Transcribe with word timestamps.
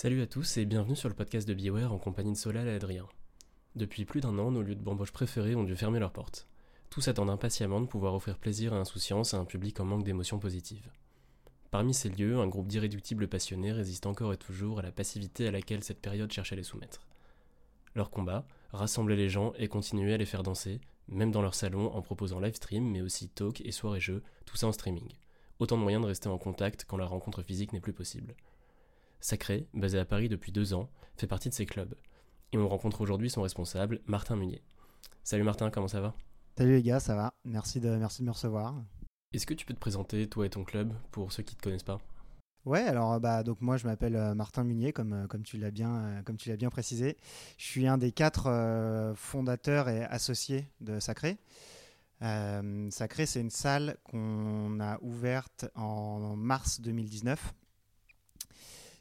Salut 0.00 0.22
à 0.22 0.28
tous 0.28 0.58
et 0.58 0.64
bienvenue 0.64 0.94
sur 0.94 1.08
le 1.08 1.14
podcast 1.16 1.48
de 1.48 1.54
Beware 1.54 1.92
en 1.92 1.98
compagnie 1.98 2.30
de 2.30 2.36
Solal 2.36 2.68
et 2.68 2.74
Adrien. 2.74 3.08
Depuis 3.74 4.04
plus 4.04 4.20
d'un 4.20 4.38
an, 4.38 4.52
nos 4.52 4.62
lieux 4.62 4.76
de 4.76 4.80
bamboche 4.80 5.10
préférés 5.10 5.56
ont 5.56 5.64
dû 5.64 5.74
fermer 5.74 5.98
leurs 5.98 6.12
portes. 6.12 6.46
Tous 6.88 7.08
attendent 7.08 7.30
impatiemment 7.30 7.80
de 7.80 7.88
pouvoir 7.88 8.14
offrir 8.14 8.38
plaisir 8.38 8.72
et 8.72 8.76
insouciance 8.76 9.34
à 9.34 9.38
un 9.38 9.44
public 9.44 9.80
en 9.80 9.84
manque 9.84 10.04
d'émotions 10.04 10.38
positives. 10.38 10.88
Parmi 11.72 11.94
ces 11.94 12.10
lieux, 12.10 12.38
un 12.38 12.46
groupe 12.46 12.68
d'irréductibles 12.68 13.26
passionnés 13.26 13.72
résiste 13.72 14.06
encore 14.06 14.32
et 14.32 14.36
toujours 14.36 14.78
à 14.78 14.82
la 14.82 14.92
passivité 14.92 15.48
à 15.48 15.50
laquelle 15.50 15.82
cette 15.82 16.00
période 16.00 16.30
cherchait 16.30 16.54
à 16.54 16.58
les 16.58 16.62
soumettre. 16.62 17.00
Leur 17.96 18.10
combat, 18.10 18.46
rassembler 18.70 19.16
les 19.16 19.28
gens 19.28 19.52
et 19.58 19.66
continuer 19.66 20.14
à 20.14 20.16
les 20.16 20.26
faire 20.26 20.44
danser, 20.44 20.80
même 21.08 21.32
dans 21.32 21.42
leur 21.42 21.56
salon 21.56 21.92
en 21.92 22.02
proposant 22.02 22.38
live 22.38 22.54
stream, 22.54 22.88
mais 22.88 23.00
aussi 23.00 23.30
talk 23.30 23.62
et 23.62 23.72
soirées-jeux, 23.72 24.22
tout 24.46 24.56
ça 24.56 24.68
en 24.68 24.72
streaming. 24.72 25.08
Autant 25.58 25.76
de 25.76 25.82
moyens 25.82 26.04
de 26.04 26.08
rester 26.08 26.28
en 26.28 26.38
contact 26.38 26.84
quand 26.86 26.98
la 26.98 27.06
rencontre 27.06 27.42
physique 27.42 27.72
n'est 27.72 27.80
plus 27.80 27.92
possible. 27.92 28.36
Sacré, 29.20 29.66
basé 29.74 29.98
à 29.98 30.04
Paris 30.04 30.28
depuis 30.28 30.52
deux 30.52 30.74
ans, 30.74 30.88
fait 31.16 31.26
partie 31.26 31.48
de 31.48 31.54
ces 31.54 31.66
clubs. 31.66 31.94
Et 32.52 32.58
on 32.58 32.68
rencontre 32.68 33.00
aujourd'hui 33.00 33.30
son 33.30 33.42
responsable, 33.42 34.00
Martin 34.06 34.36
Munier. 34.36 34.62
Salut 35.24 35.42
Martin, 35.42 35.70
comment 35.70 35.88
ça 35.88 36.00
va? 36.00 36.14
Salut 36.56 36.72
les 36.72 36.82
gars, 36.82 37.00
ça 37.00 37.14
va 37.14 37.34
Merci 37.44 37.80
de, 37.80 37.90
merci 37.96 38.22
de 38.22 38.26
me 38.26 38.32
recevoir. 38.32 38.74
Est-ce 39.32 39.46
que 39.46 39.54
tu 39.54 39.66
peux 39.66 39.74
te 39.74 39.78
présenter, 39.78 40.28
toi 40.28 40.46
et 40.46 40.50
ton 40.50 40.64
club, 40.64 40.92
pour 41.10 41.32
ceux 41.32 41.42
qui 41.42 41.54
ne 41.54 41.58
te 41.58 41.62
connaissent 41.64 41.82
pas? 41.82 42.00
Ouais, 42.64 42.82
alors 42.82 43.18
bah 43.20 43.42
donc 43.44 43.60
moi 43.62 43.76
je 43.76 43.86
m'appelle 43.86 44.16
euh, 44.16 44.34
Martin 44.34 44.62
Munier 44.62 44.92
comme 44.92 45.12
euh, 45.12 45.26
comme 45.26 45.42
tu 45.42 45.56
l'as 45.56 45.70
bien 45.70 45.90
euh, 45.90 46.22
comme 46.22 46.36
tu 46.36 46.50
l'as 46.50 46.56
bien 46.56 46.68
précisé. 46.68 47.16
Je 47.56 47.64
suis 47.64 47.86
un 47.86 47.96
des 47.96 48.12
quatre 48.12 49.14
fondateurs 49.16 49.88
et 49.88 50.04
associés 50.04 50.68
de 50.80 51.00
Sacré. 51.00 51.38
Sacré, 52.20 53.26
c'est 53.26 53.40
une 53.40 53.50
salle 53.50 53.96
qu'on 54.04 54.80
a 54.80 54.98
ouverte 55.00 55.66
en 55.76 56.36
mars 56.36 56.80
2019. 56.80 57.54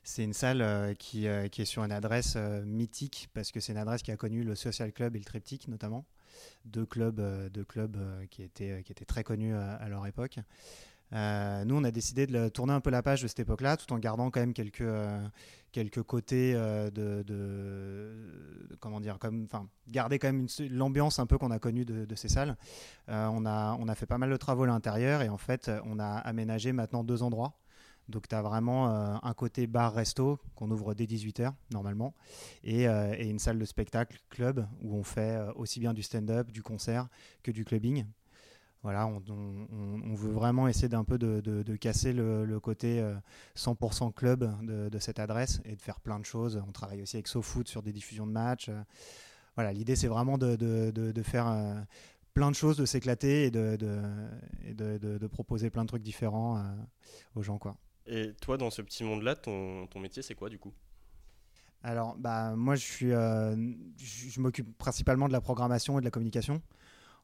C'est 0.10 0.24
une 0.24 0.32
salle 0.32 0.96
qui, 0.98 1.28
qui, 1.52 1.62
est 1.62 1.66
sur 1.66 1.84
une 1.84 1.92
adresse 1.92 2.38
mythique 2.66 3.28
parce 3.34 3.52
que 3.52 3.60
c'est 3.60 3.74
une 3.74 3.78
adresse 3.78 4.04
qui 4.04 4.12
a 4.12 4.16
connu 4.16 4.42
le 4.42 4.56
Social 4.56 4.94
Club 4.94 5.18
et 5.18 5.20
le 5.20 5.26
Triptyque 5.26 5.68
notamment, 5.68 6.06
deux 6.64 6.86
clubs, 6.86 7.22
deux 7.52 7.66
clubs 7.66 7.98
qui, 8.30 8.42
étaient, 8.42 8.82
très 9.06 9.26
connus 9.26 9.54
à 9.54 9.90
leur 9.90 10.08
époque. 10.08 10.40
Euh, 11.14 11.64
nous, 11.64 11.76
on 11.76 11.84
a 11.84 11.92
décidé 11.92 12.28
de 12.28 12.50
tourner 12.50 12.74
un 12.74 12.82
peu 12.82 12.90
la 12.90 13.02
page 13.02 13.22
de 13.22 13.28
cette 13.28 13.40
époque-là, 13.40 13.78
tout 13.78 13.92
en 13.94 13.98
gardant 13.98 14.30
quand 14.30 14.42
même 14.42 14.54
quelques, 14.54 14.82
euh, 14.82 15.20
côtés 16.06 16.54
euh, 16.56 16.90
de, 16.92 18.76
comment 18.80 19.00
dire, 19.00 19.18
comme, 19.20 19.44
enfin, 19.46 19.68
garder 19.88 20.20
quand 20.20 20.28
même 20.28 20.48
l'ambiance 20.72 21.20
un 21.20 21.26
peu 21.26 21.38
qu'on 21.38 21.52
a 21.52 21.60
connue 21.60 21.86
de, 21.86 22.16
ces 22.16 22.28
salles. 22.28 22.58
on 23.08 23.46
on 23.46 23.88
a 23.88 23.96
fait 23.96 24.06
pas 24.06 24.18
mal 24.18 24.30
de 24.30 24.38
travaux 24.38 24.64
à 24.64 24.68
l'intérieur 24.68 25.22
et 25.22 25.30
en 25.30 25.38
fait, 25.38 25.72
on 25.86 26.00
a 26.00 26.06
aménagé 26.06 26.74
maintenant 26.74 27.04
deux 27.04 27.24
endroits. 27.24 27.54
Donc 28.10 28.28
tu 28.28 28.36
as 28.36 28.42
vraiment 28.42 28.88
un 29.24 29.34
côté 29.34 29.68
bar-resto 29.68 30.40
qu'on 30.56 30.72
ouvre 30.72 30.94
dès 30.94 31.06
18h 31.06 31.54
normalement 31.72 32.14
et, 32.64 32.84
et, 32.84 33.30
une 33.30 33.40
salle 33.40 33.60
de 33.60 33.66
spectacle 33.66 34.18
club 34.30 34.66
où 34.82 34.96
on 34.96 35.04
fait 35.04 35.40
aussi 35.56 35.80
bien 35.80 35.94
du 35.94 36.04
stand-up, 36.04 36.50
du 36.52 36.64
concert 36.64 37.08
que 37.44 37.52
du 37.52 37.66
clubbing. 37.66 38.06
Voilà, 38.84 39.08
on, 39.08 40.14
veut 40.16 40.32
vraiment 40.32 40.68
essayer 40.68 40.88
d'un 40.88 41.04
peu 41.04 41.18
de, 41.18 41.76
casser 41.76 42.14
le, 42.14 42.60
côté 42.62 43.04
100% 43.58 44.08
euh, 44.08 44.12
club 44.12 44.66
de, 44.66 45.00
cette 45.00 45.20
adresse 45.20 45.62
et 45.66 45.76
de 45.76 45.82
faire 45.82 46.00
plein 46.00 46.20
de 46.20 46.26
choses. 46.26 46.62
On 46.68 46.72
travaille 46.72 47.02
aussi 47.02 47.18
avec 47.18 47.28
SoFoot 47.28 47.68
sur 47.68 47.82
des 47.82 47.92
diffusions 47.92 48.28
de 48.28 48.32
matchs. 48.32 48.70
Euh. 48.70 48.82
Voilà, 49.56 49.74
l'idée 49.74 49.96
c'est 49.96 50.08
vraiment 50.08 50.38
de, 50.38 50.56
faire 51.22 51.48
euh, 51.48 51.76
plein 52.34 52.50
de 52.50 52.56
choses, 52.56 52.78
de 52.78 52.86
s'éclater 52.86 53.46
et, 53.46 53.52
de, 53.52 55.28
proposer 55.28 55.70
plein 55.70 55.84
de 55.84 55.90
trucs 55.90 56.04
différents 56.04 56.64
aux 57.36 57.42
gens. 57.42 57.58
Quoi. 57.58 57.76
Et 58.08 58.34
toi, 58.42 58.58
dans 58.58 58.70
ce 58.70 58.82
petit 58.82 59.04
monde-là, 59.04 59.36
ton, 59.36 59.88
métier 59.96 60.24
c'est 60.24 60.36
quoi 60.36 60.50
du 60.50 60.58
coup? 60.58 60.74
Alors, 61.84 62.16
bah, 62.18 62.56
moi, 62.56 62.76
je, 62.76 62.82
suis, 62.82 63.10
je 63.10 64.40
m'occupe 64.40 64.78
principalement 64.78 65.28
de 65.28 65.34
la 65.34 65.42
programmation 65.42 65.98
et 65.98 66.02
de 66.02 66.06
la 66.06 66.12
communication. 66.12 66.62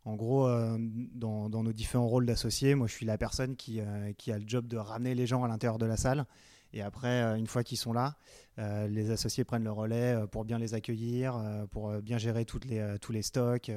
En 0.05 0.15
gros, 0.15 0.47
euh, 0.47 0.77
dans, 0.79 1.49
nos 1.49 1.71
différents 1.71 2.07
rôles 2.07 2.25
d'associés, 2.25 2.75
moi 2.75 2.87
je 2.87 2.93
suis 2.93 3.05
la 3.05 3.17
personne 3.17 3.55
qui, 3.55 3.79
euh, 3.79 4.11
qui, 4.17 4.31
a 4.31 4.37
le 4.37 4.43
job 4.45 4.67
de 4.67 4.75
ramener 4.75 5.15
les 5.15 5.25
gens 5.25 5.43
à 5.43 5.47
l'intérieur 5.47 5.77
de 5.77 5.85
la 5.85 5.95
salle. 5.95 6.25
Et 6.73 6.81
après, 6.81 7.21
euh, 7.21 7.35
une 7.35 7.47
fois 7.47 7.63
qu'ils 7.63 7.77
sont 7.77 7.93
là, 7.93 8.15
les 8.57 9.09
associés 9.09 9.43
prennent 9.43 9.63
le 9.63 9.71
relais 9.71 10.15
pour 10.31 10.45
bien 10.45 10.59
les 10.59 10.75
accueillir, 10.75 11.41
pour 11.71 11.91
bien 12.01 12.19
gérer 12.19 12.45
toutes 12.45 12.65
les, 12.65 12.97
tous 13.01 13.11
les 13.11 13.23
stocks, 13.23 13.71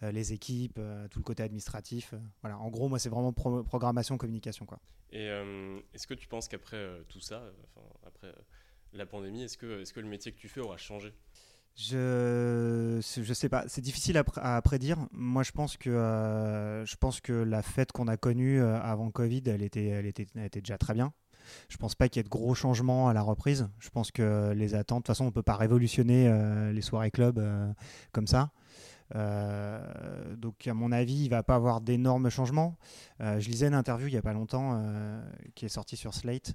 les 0.00 0.32
équipes, 0.32 0.78
tout 1.10 1.18
le 1.18 1.24
côté 1.24 1.42
administratif. 1.42 2.14
voilà. 2.40 2.56
En 2.58 2.68
gros, 2.68 2.88
moi, 2.88 3.00
c'est 3.00 3.08
vraiment 3.08 3.32
programmation, 3.32 4.16
communication. 4.16 4.64
Quoi. 4.64 4.78
Et 5.10 5.26
est-ce 5.92 6.06
que 6.06 6.14
tu 6.14 6.28
penses 6.28 6.46
qu'après 6.46 6.86
tout 7.08 7.18
ça, 7.18 7.42
après 8.06 8.32
la 8.92 9.06
pandémie, 9.06 9.42
est-ce 9.42 9.58
que, 9.58 9.82
est 9.82 9.92
que 9.92 9.98
le 9.98 10.08
métier 10.08 10.30
que 10.30 10.38
tu 10.38 10.48
fais 10.48 10.60
aura 10.60 10.76
changé? 10.76 11.12
Je 11.76 13.00
je 13.02 13.34
sais 13.34 13.50
pas, 13.50 13.64
c'est 13.68 13.82
difficile 13.82 14.16
à, 14.16 14.62
prédire. 14.62 14.96
Moi, 15.12 15.42
je 15.42 15.52
pense 15.52 15.76
que 15.76 15.90
euh, 15.90 16.86
je 16.86 16.96
pense 16.96 17.20
que 17.20 17.34
la 17.34 17.60
fête 17.62 17.92
qu'on 17.92 18.08
a 18.08 18.16
connue 18.16 18.62
euh, 18.62 18.80
avant 18.80 19.10
Covid, 19.10 19.42
elle 19.46 19.62
était, 19.62 19.84
elle 19.84 20.06
était, 20.06 20.26
était 20.42 20.62
déjà 20.62 20.78
très 20.78 20.94
bien. 20.94 21.12
Je 21.68 21.76
pense 21.76 21.94
pas 21.94 22.08
qu'il 22.08 22.20
y 22.20 22.20
ait 22.20 22.24
de 22.24 22.28
gros 22.28 22.54
changements 22.54 23.08
à 23.08 23.14
la 23.14 23.22
reprise. 23.22 23.68
Je 23.78 23.90
pense 23.90 24.10
que 24.10 24.52
les 24.52 24.74
attentes, 24.74 24.98
de 24.98 25.02
toute 25.02 25.06
façon, 25.08 25.26
on 25.26 25.30
peut 25.30 25.42
pas 25.42 25.56
révolutionner 25.56 26.28
euh, 26.28 26.72
les 26.72 26.82
soirées 26.82 27.10
club 27.10 27.42
comme 28.12 28.26
ça. 28.26 28.50
donc 29.14 30.66
à 30.66 30.74
mon 30.74 30.92
avis, 30.92 31.24
il 31.24 31.28
va 31.28 31.42
pas 31.42 31.54
avoir 31.54 31.80
d'énormes 31.80 32.30
changements. 32.30 32.76
je 33.20 33.48
lisais 33.48 33.68
une 33.68 33.74
interview 33.74 34.08
il 34.08 34.14
y 34.14 34.18
a 34.18 34.22
pas 34.22 34.32
longtemps 34.32 34.82
qui 35.54 35.64
est 35.64 35.70
sortie 35.70 35.96
sur 35.96 36.14
Slate 36.14 36.54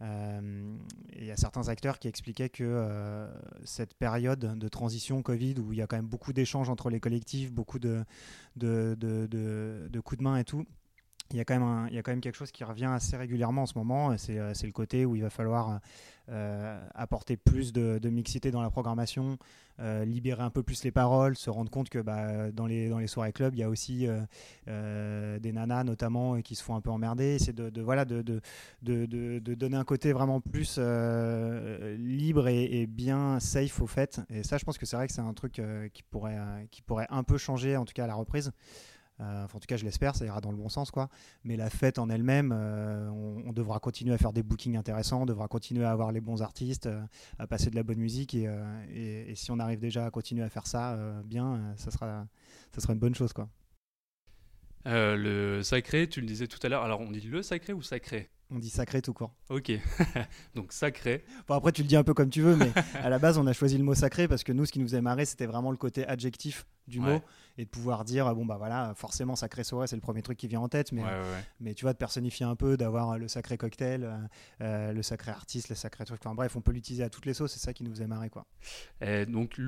euh, 0.00 0.76
il 1.16 1.24
y 1.24 1.30
a 1.30 1.36
certains 1.36 1.68
acteurs 1.68 1.98
qui 1.98 2.06
expliquaient 2.06 2.48
que 2.48 2.62
euh, 2.62 3.28
cette 3.64 3.94
période 3.94 4.58
de 4.58 4.68
transition 4.68 5.22
Covid, 5.22 5.56
où 5.58 5.72
il 5.72 5.78
y 5.78 5.82
a 5.82 5.86
quand 5.86 5.96
même 5.96 6.06
beaucoup 6.06 6.32
d'échanges 6.32 6.70
entre 6.70 6.90
les 6.90 7.00
collectifs, 7.00 7.52
beaucoup 7.52 7.78
de 7.78 8.04
coups 8.60 10.18
de 10.18 10.22
main 10.22 10.36
et 10.36 10.44
tout, 10.44 10.64
il 11.30 11.36
y, 11.36 11.40
a 11.40 11.44
quand 11.44 12.08
même 12.08 12.20
quelque 12.20 12.36
chose 12.36 12.50
qui 12.50 12.64
revient 12.64 12.86
assez 12.86 13.16
régulièrement 13.16 13.62
en 13.62 13.66
ce 13.66 13.76
moment. 13.76 14.16
C'est 14.16 14.38
euh, 14.38 14.52
le 14.62 14.72
côté 14.72 15.04
où 15.04 15.14
il 15.14 15.20
va 15.20 15.28
falloir 15.28 15.78
euh, 16.30 16.80
apporter 16.94 17.36
plus 17.36 17.72
de, 17.74 18.08
mixité 18.08 18.50
dans 18.50 18.62
la 18.62 18.70
programmation, 18.70 19.36
euh, 19.78 20.06
libérer 20.06 20.42
un 20.42 20.48
peu 20.48 20.62
plus 20.62 20.82
les 20.84 20.90
paroles, 20.90 21.36
se 21.36 21.50
rendre 21.50 21.70
compte 21.70 21.90
que 21.90 21.98
bah, 21.98 22.50
dans, 22.50 22.66
les, 22.66 23.06
soirées 23.06 23.32
club, 23.32 23.54
il 23.54 23.58
y 23.58 23.62
a 23.62 23.68
aussi 23.68 24.08
des 24.66 25.52
nanas 25.52 25.84
notamment 25.84 26.40
qui 26.40 26.54
se 26.54 26.62
font 26.62 26.76
un 26.76 26.80
peu 26.80 26.90
emmerder. 26.90 27.38
C'est 27.38 27.54
de, 27.54 27.68
donner 29.54 29.76
un 29.76 29.84
côté 29.84 30.14
vraiment 30.14 30.40
plus 30.40 30.78
libre 31.98 32.48
et, 32.48 32.86
bien 32.86 33.38
safe 33.38 33.82
au 33.82 33.86
fait. 33.86 34.22
Et 34.30 34.42
ça, 34.44 34.56
je 34.56 34.64
pense 34.64 34.78
que 34.78 34.86
c'est 34.86 34.96
vrai 34.96 35.06
que 35.06 35.12
c'est 35.12 35.20
un 35.20 35.34
truc 35.34 35.60
qui 35.92 36.02
pourrait 36.04 37.06
un 37.10 37.22
peu 37.22 37.36
changer, 37.36 37.76
en 37.76 37.84
tout 37.84 37.92
cas 37.92 38.04
à 38.04 38.08
la 38.08 38.14
reprise. 38.14 38.50
Euh, 39.20 39.44
en 39.44 39.58
tout 39.58 39.66
cas, 39.66 39.76
je 39.76 39.84
l'espère, 39.84 40.14
ça 40.14 40.24
ira 40.24 40.40
dans 40.40 40.50
le 40.50 40.56
bon 40.56 40.68
sens, 40.68 40.90
quoi. 40.90 41.08
Mais 41.44 41.56
la 41.56 41.70
fête 41.70 41.98
en 41.98 42.08
elle-même, 42.08 42.52
euh, 42.54 43.08
on, 43.08 43.52
devra 43.52 43.80
continuer 43.80 44.14
à 44.14 44.18
faire 44.18 44.32
des 44.32 44.42
bookings 44.42 44.76
intéressants, 44.76 45.22
on 45.22 45.26
devra 45.26 45.48
continuer 45.48 45.84
à 45.84 45.90
avoir 45.90 46.12
les 46.12 46.20
bons 46.20 46.42
artistes, 46.42 46.86
euh, 46.86 47.02
à 47.38 47.46
passer 47.46 47.70
de 47.70 47.76
la 47.76 47.82
bonne 47.82 47.98
musique, 47.98 48.34
et, 48.34 49.32
si 49.34 49.50
on 49.50 49.58
arrive 49.58 49.80
déjà 49.80 50.06
à 50.06 50.10
continuer 50.10 50.42
à 50.42 50.48
faire 50.48 50.66
ça 50.66 50.96
bien, 51.24 51.74
ça 51.76 51.90
sera, 51.90 52.26
ça 52.74 52.80
sera 52.80 52.92
une 52.92 52.98
bonne 52.98 53.14
chose, 53.14 53.32
quoi. 53.32 53.48
le 54.84 55.62
sacré, 55.62 56.08
tu 56.08 56.20
le 56.20 56.26
disais 56.26 56.46
tout 56.46 56.58
à 56.62 56.68
l'heure. 56.68 56.82
Alors, 56.82 57.00
on 57.00 57.10
dit 57.10 57.20
le 57.20 57.42
sacré 57.42 57.72
ou 57.72 57.82
sacré? 57.82 58.30
On 58.50 58.58
dit 58.58 58.70
sacré 58.70 59.02
tout 59.02 59.12
court. 59.12 59.32
Ok, 59.50 59.70
donc 60.54 60.72
sacré. 60.72 61.24
Bon, 61.46 61.54
après, 61.54 61.72
tu 61.72 61.82
le 61.82 61.88
dis 61.88 61.96
un 61.96 62.04
peu 62.04 62.14
comme 62.14 62.30
tu 62.30 62.42
veux, 62.42 62.56
mais 62.56 62.72
à 62.94 63.08
la 63.10 63.18
base, 63.18 63.38
on 63.38 63.46
a 63.46 63.52
choisi 63.52 63.76
le 63.76 63.84
mot 63.84 63.94
sacré 63.94 64.26
parce 64.26 64.42
que 64.42 64.52
nous, 64.52 64.64
ce 64.64 64.72
qui 64.72 64.78
nous 64.78 64.86
faisait 64.86 65.00
marrer, 65.00 65.24
c'était 65.24 65.46
vraiment 65.46 65.70
le 65.70 65.76
côté 65.76 66.06
adjectif 66.06 66.66
du 66.86 67.00
mot 67.00 67.20
et 67.58 67.64
de 67.64 67.68
pouvoir 67.68 68.04
dire, 68.04 68.34
bon, 68.34 68.46
bah 68.46 68.56
voilà, 68.56 68.94
forcément, 68.96 69.36
sacré 69.36 69.64
soirée, 69.64 69.86
c'est 69.86 69.96
le 69.96 70.00
premier 70.00 70.22
truc 70.22 70.38
qui 70.38 70.48
vient 70.48 70.60
en 70.60 70.68
tête, 70.68 70.92
mais, 70.92 71.02
mais 71.60 71.74
tu 71.74 71.84
vois, 71.84 71.92
de 71.92 71.98
personnifier 71.98 72.46
un 72.46 72.56
peu, 72.56 72.76
d'avoir 72.76 73.18
le 73.18 73.28
sacré 73.28 73.58
cocktail, 73.58 74.04
euh, 74.04 74.16
euh, 74.62 74.92
le 74.92 75.02
sacré 75.02 75.30
artiste, 75.30 75.68
le 75.68 75.74
sacré 75.74 76.04
truc. 76.04 76.20
Enfin 76.24 76.34
bref, 76.34 76.56
on 76.56 76.60
peut 76.60 76.72
l'utiliser 76.72 77.02
à 77.02 77.10
toutes 77.10 77.26
les 77.26 77.34
sauces, 77.34 77.52
c'est 77.52 77.58
ça 77.58 77.72
qui 77.72 77.84
nous 77.84 77.90
faisait 77.90 78.06
marrer, 78.06 78.30
quoi. 78.30 78.46
Et 79.00 79.26
donc, 79.26 79.60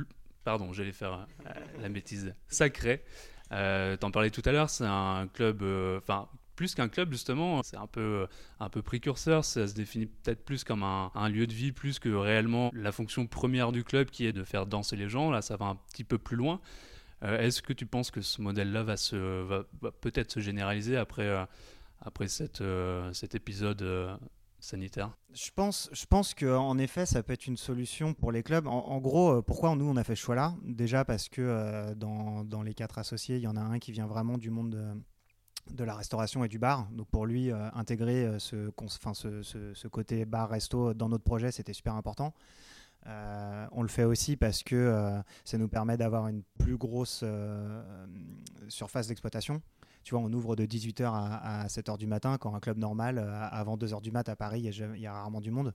pardon, 0.44 0.72
j'allais 0.72 0.92
faire 0.92 1.26
euh, 1.46 1.52
la 1.80 1.88
bêtise. 1.88 2.34
Sacré. 2.48 3.04
T'en 3.50 4.10
parlais 4.10 4.30
tout 4.30 4.42
à 4.44 4.52
l'heure, 4.52 4.70
c'est 4.70 4.86
un 4.86 5.26
club, 5.26 5.62
enfin 5.98 6.28
plus 6.60 6.74
qu'un 6.74 6.90
club 6.90 7.10
justement, 7.10 7.62
c'est 7.62 7.78
un 7.78 7.86
peu, 7.86 8.26
un 8.58 8.68
peu 8.68 8.82
précurseur, 8.82 9.46
ça 9.46 9.66
se 9.66 9.72
définit 9.72 10.04
peut-être 10.04 10.44
plus 10.44 10.62
comme 10.62 10.82
un, 10.82 11.28
lieu 11.30 11.46
de 11.46 11.54
vie 11.54 11.72
plus 11.72 11.98
que 11.98 12.10
réellement 12.10 12.70
la 12.74 12.92
fonction 12.92 13.26
première 13.26 13.72
du 13.72 13.82
club 13.82 14.10
qui 14.10 14.26
est 14.26 14.34
de 14.34 14.44
faire 14.44 14.66
danser 14.66 14.94
les 14.94 15.08
gens, 15.08 15.30
là 15.30 15.40
ça 15.40 15.56
va 15.56 15.64
un 15.64 15.76
petit 15.76 16.04
peu 16.04 16.18
plus 16.18 16.36
loin. 16.36 16.60
Euh, 17.22 17.38
est-ce 17.38 17.62
que 17.62 17.72
tu 17.72 17.86
penses 17.86 18.10
que 18.10 18.20
ce 18.20 18.42
modèle-là 18.42 18.82
va, 18.82 18.98
se, 18.98 19.16
va, 19.42 19.64
peut-être 20.02 20.30
se 20.30 20.40
généraliser 20.40 20.98
après, 20.98 21.28
euh, 21.28 21.46
après 22.02 22.28
cette, 22.28 22.60
euh, 22.60 23.10
cet 23.14 23.34
épisode 23.34 24.18
sanitaire? 24.58 25.16
Je 25.32 25.48
pense, 25.56 25.88
je 25.92 26.04
pense 26.04 26.34
qu'en 26.34 26.76
effet, 26.76 27.06
ça 27.06 27.22
peut 27.22 27.32
être 27.32 27.46
une 27.46 27.56
solution 27.56 28.12
pour 28.12 28.32
les 28.32 28.42
clubs. 28.42 28.66
En, 28.66 28.98
gros, 28.98 29.40
pourquoi 29.40 29.74
nous, 29.76 29.88
on 29.88 29.96
a 29.96 30.04
fait 30.04 30.14
ce 30.14 30.20
choix-là? 30.20 30.56
Déjà 30.62 31.06
parce 31.06 31.30
que 31.30 31.94
dans, 31.94 32.44
dans, 32.44 32.60
les 32.60 32.74
quatre 32.74 32.98
associés, 32.98 33.36
il 33.36 33.42
y 33.42 33.48
en 33.48 33.56
a 33.56 33.62
un 33.62 33.78
qui 33.78 33.92
vient 33.92 34.06
vraiment 34.06 34.36
du 34.36 34.50
monde 34.50 34.72
de 34.72 34.94
la 35.78 35.94
restauration 35.94 36.44
et 36.44 36.48
du 36.48 36.58
bar. 36.58 36.88
Donc 36.92 37.08
pour 37.08 37.26
lui, 37.26 37.50
intégrer 37.74 38.38
ce, 38.38 38.70
ce, 38.72 39.88
côté 39.88 40.24
bar-resto 40.24 40.94
dans 40.94 41.08
notre 41.08 41.24
projet, 41.24 41.50
c'était 41.52 41.72
super 41.72 41.94
important. 41.94 42.32
on 43.06 43.82
le 43.82 43.88
fait 43.88 44.04
aussi 44.04 44.36
parce 44.36 44.62
que 44.62 45.20
ça 45.44 45.58
nous 45.58 45.68
permet 45.68 45.96
d'avoir 45.96 46.28
une 46.28 46.42
plus 46.58 46.76
grosse 46.76 47.24
surface 48.68 49.08
d'exploitation. 49.08 49.62
Tu 50.02 50.14
vois, 50.14 50.24
on 50.24 50.32
ouvre 50.32 50.56
de 50.56 50.64
18h 50.64 51.04
à, 51.04 51.66
7h 51.66 51.98
du 51.98 52.06
matin, 52.06 52.38
quand 52.38 52.54
un 52.54 52.60
club 52.60 52.78
normal, 52.78 53.18
avant 53.50 53.76
2h 53.76 54.00
du 54.00 54.10
mat 54.10 54.28
à 54.28 54.36
Paris, 54.36 54.62
il 54.62 55.00
y, 55.00 55.06
a 55.06 55.12
rarement 55.12 55.40
du 55.40 55.50
monde. 55.50 55.74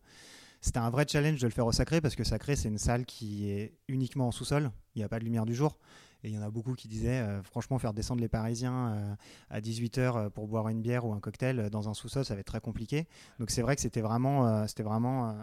C'était 0.61 0.79
un 0.79 0.89
vrai 0.89 1.05
challenge 1.07 1.39
de 1.39 1.45
le 1.45 1.51
faire 1.51 1.67
au 1.67 1.71
Sacré 1.71 2.01
parce 2.01 2.15
que 2.15 2.23
Sacré, 2.23 2.55
c'est 2.55 2.69
une 2.69 2.79
salle 2.79 3.05
qui 3.05 3.51
est 3.51 3.75
uniquement 3.87 4.29
en 4.29 4.31
sous-sol. 4.31 4.71
Il 4.95 4.99
n'y 4.99 5.03
a 5.03 5.09
pas 5.09 5.19
de 5.19 5.23
lumière 5.23 5.45
du 5.45 5.53
jour. 5.53 5.77
Et 6.25 6.29
il 6.29 6.33
y 6.33 6.39
en 6.39 6.41
a 6.41 6.49
beaucoup 6.49 6.73
qui 6.73 6.87
disaient, 6.87 7.19
euh, 7.19 7.43
franchement, 7.43 7.77
faire 7.77 7.93
descendre 7.93 8.19
les 8.19 8.27
Parisiens 8.27 8.87
euh, 8.87 9.15
à 9.51 9.61
18h 9.61 9.99
euh, 9.99 10.29
pour 10.31 10.47
boire 10.47 10.69
une 10.69 10.81
bière 10.81 11.05
ou 11.05 11.13
un 11.13 11.19
cocktail 11.19 11.69
dans 11.69 11.87
un 11.87 11.93
sous-sol, 11.93 12.25
ça 12.25 12.33
va 12.33 12.39
être 12.39 12.47
très 12.47 12.59
compliqué. 12.59 13.07
Donc 13.37 13.51
c'est 13.51 13.61
vrai 13.61 13.75
que 13.75 13.81
c'était 13.81 14.01
vraiment, 14.01 14.67
c'était 14.67 14.81
vraiment, 14.81 15.37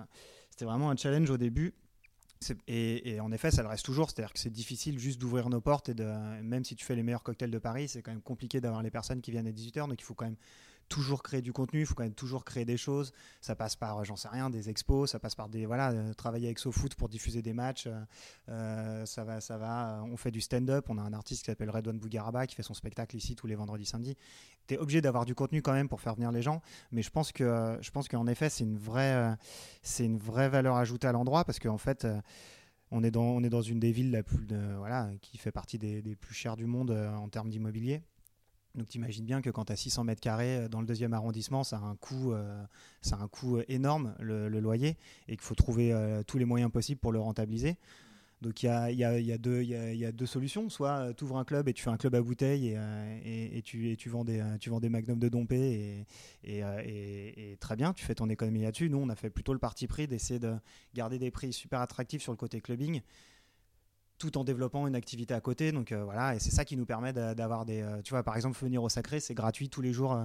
c'était 0.50 0.64
vraiment 0.64 0.90
un 0.90 0.96
challenge 0.96 1.31
au 1.31 1.38
début. 1.38 1.73
Et, 2.67 3.20
en 3.20 3.31
effet, 3.31 3.52
ça 3.52 3.62
le 3.62 3.69
reste 3.69 3.84
toujours. 3.84 4.11
C'est-à-dire 4.11 4.32
que 4.32 4.40
c'est 4.40 4.50
difficile 4.50 4.99
juste 4.99 5.20
d'ouvrir 5.20 5.49
nos 5.49 5.61
portes 5.61 5.88
et 5.88 5.94
même 6.43 6.64
si 6.64 6.75
tu 6.75 6.84
fais 6.84 6.96
les 6.96 7.05
meilleurs 7.05 7.23
cocktails 7.23 7.52
de 7.52 7.58
Paris, 7.58 7.87
c'est 7.87 8.02
quand 8.02 8.11
même 8.11 8.20
compliqué 8.20 8.61
d'avoir 8.61 8.82
les 8.82 8.90
personnes 8.90 9.20
qui 9.20 9.31
viennent 9.31 9.46
à 9.46 9.52
18h. 9.52 9.88
Donc 9.88 10.00
il 10.00 10.05
faut 10.05 10.14
quand 10.14 10.25
même 10.25 10.37
toujours 10.93 11.23
créer 11.23 11.41
du 11.41 11.55
contenu, 11.55 11.81
il 11.81 11.87
faut 11.87 11.94
quand 11.94 12.03
même 12.03 12.12
toujours 12.12 12.44
créer 12.44 12.67
des 12.67 12.77
choses. 12.77 13.12
Ça 13.41 13.56
passe 13.56 13.77
par, 13.77 14.05
j'en 14.05 14.17
sais 14.17 14.29
rien, 14.29 14.50
des 14.50 14.69
expos, 14.69 15.11
ça 15.11 15.19
passe 15.19 15.35
par 15.35 15.49
des 15.49 15.65
voilà, 15.65 15.91
euh, 15.91 16.12
travailler 16.12 16.49
avec 16.49 16.59
SoFoot 16.59 16.94
pour 16.97 17.09
diffuser 17.09 17.41
des 17.41 17.55
matchs. 17.55 17.87
Euh, 17.87 18.05
euh, 18.50 19.06
ça 19.06 19.25
va, 19.25 19.41
ça 19.41 19.56
va. 19.56 20.05
On 20.05 20.19
fait 20.19 20.31
du 20.31 20.43
stand-up. 20.43 20.85
On 20.91 20.99
a 20.99 21.03
un 21.03 21.15
artiste 21.15 21.44
qui 21.44 21.47
s'appelle 21.47 21.71
Redouane 21.71 21.99
Bougaraba 21.99 22.47
qui 22.47 22.55
fait 22.55 22.62
son 22.62 22.75
spectacle 22.75 23.17
ici 23.17 23.35
tous 23.35 23.47
les 23.47 23.55
vendredis, 23.55 23.87
samedis. 23.87 24.19
Tu 24.67 24.75
es 24.75 24.79
obligé 24.79 25.00
d'avoir 25.00 25.25
du 25.25 25.35
contenu 25.35 25.62
quand 25.62 25.73
même 25.73 25.89
pour 25.89 26.03
faire 26.03 26.15
venir 26.15 26.31
les 26.31 26.43
gens, 26.43 26.61
mais 26.91 27.00
je 27.00 27.11
pense 27.11 27.33
que, 27.33 27.79
je 27.81 27.91
pense 27.91 28.06
qu'en 28.06 28.27
effet, 28.27 28.50
c'est 28.50 28.65
une 28.65 28.77
vraie, 28.77 29.35
c'est 29.83 30.05
une 30.05 30.19
vraie 30.19 30.50
valeur 30.50 30.77
ajoutée 30.77 31.06
à 31.06 31.12
l'endroit 31.12 31.44
parce 31.44 31.59
qu'en 31.59 31.79
fait. 31.79 32.06
on 32.91 33.03
est, 33.03 33.11
dans, 33.11 33.25
on 33.25 33.43
est 33.43 33.49
dans 33.49 33.62
une 33.62 33.81
des 33.81 33.91
villes 33.91 34.11
la 34.11 34.23
plus, 34.23 34.47
voilà, 34.77 35.09
qui 35.23 35.39
fait 35.39 35.53
partie 35.53 35.79
des 35.79 36.17
plus 36.17 36.35
chères 36.35 36.56
du 36.56 36.67
monde 36.67 36.91
en 36.91 37.29
termes 37.29 37.49
d'immobilier. 37.49 38.03
Donc 38.75 38.89
tu 38.89 38.97
imagines 38.99 39.25
bien 39.25 39.43
que 39.43 39.51
quand 39.51 39.67
tu 39.67 39.73
as 39.73 39.77
600 39.77 40.05
mètres 40.05 40.21
carrés 40.21 40.57
euh, 40.57 40.69
dans 40.69 40.81
le 40.81 40.87
deuxième 40.87 41.13
arrondissement, 41.13 41.63
ça 41.65 41.77
a 41.77 41.81
un 41.81 41.97
coût, 41.97 42.33
euh, 42.33 42.63
ça 43.03 43.17
a 43.17 43.21
un 43.21 43.29
coût 43.29 43.59
euh, 43.59 43.65
énorme, 43.69 44.15
le, 44.19 44.49
loyer, 44.49 44.97
et 45.29 45.33
qu'il 45.37 45.43
faut 45.43 45.55
trouver 45.55 45.93
tous 46.27 46.39
les 46.39 46.45
moyens 46.45 46.71
possibles 46.71 47.01
pour 47.01 47.13
le 47.13 47.19
rentabiliser. 47.19 47.77
Donc 48.41 48.63
il 48.63 48.67
y 48.67 48.69
a, 49.05 50.13
deux 50.13 50.27
solutions. 50.27 50.69
Soit 50.69 51.13
tu 51.15 51.25
ouvres 51.25 51.39
un 51.39 51.45
club 51.45 51.69
et 51.69 51.73
tu 51.73 51.83
fais 51.83 51.91
un 51.91 51.97
club 51.97 52.15
à 52.15 52.23
bouteilles 52.23 52.77
et, 53.25 53.63
tu, 53.63 53.91
et 53.91 53.97
tu, 53.97 54.09
vends 54.09 54.25
des, 54.25 54.43
tu 54.61 54.71
vends 54.71 54.81
des 54.81 54.89
magnums 54.89 55.19
de 55.19 55.29
dompé 55.29 56.05
et, 56.45 57.57
très 57.61 57.77
bien, 57.77 57.93
tu 57.93 58.05
fais 58.05 58.15
ton 58.15 58.29
économie 58.29 58.63
là-dessus. 58.63 58.91
Nous, 58.91 58.99
on 58.99 59.09
a 59.09 59.15
fait 59.15 59.31
plutôt 59.31 59.53
le 59.53 59.59
parti 59.59 59.87
pris 59.87 60.07
d'essayer 60.07 60.41
de 60.41 60.55
garder 60.95 61.19
des 61.19 61.31
prix 61.31 61.53
super 61.53 61.81
attractifs 61.81 62.23
sur 62.23 62.33
le 62.33 62.37
côté 62.37 62.61
clubbing 62.61 63.01
tout 64.23 64.39
en 64.39 64.45
développant 64.45 64.87
une 64.87 64.95
activité 64.95 65.35
à 65.35 65.41
côté. 65.41 65.73
Donc 65.73 65.91
euh, 65.91 66.05
voilà, 66.05 66.37
et 66.37 66.39
c'est 66.39 66.53
ça 66.53 66.65
qui 66.65 66.77
nous 66.77 66.87
permet 66.87 67.13
d'avoir 67.13 67.65
des. 67.65 67.83
Euh, 67.83 68.01
tu 68.03 68.11
vois, 68.11 68.23
par 68.23 68.37
exemple, 68.37 68.57
venir 68.63 68.83
au 68.83 68.89
Sacré, 68.89 69.19
c'est 69.19 69.35
gratuit 69.35 69.69
tous 69.69 69.83
les 69.83 69.93
jours. 69.93 70.13
Euh, 70.13 70.25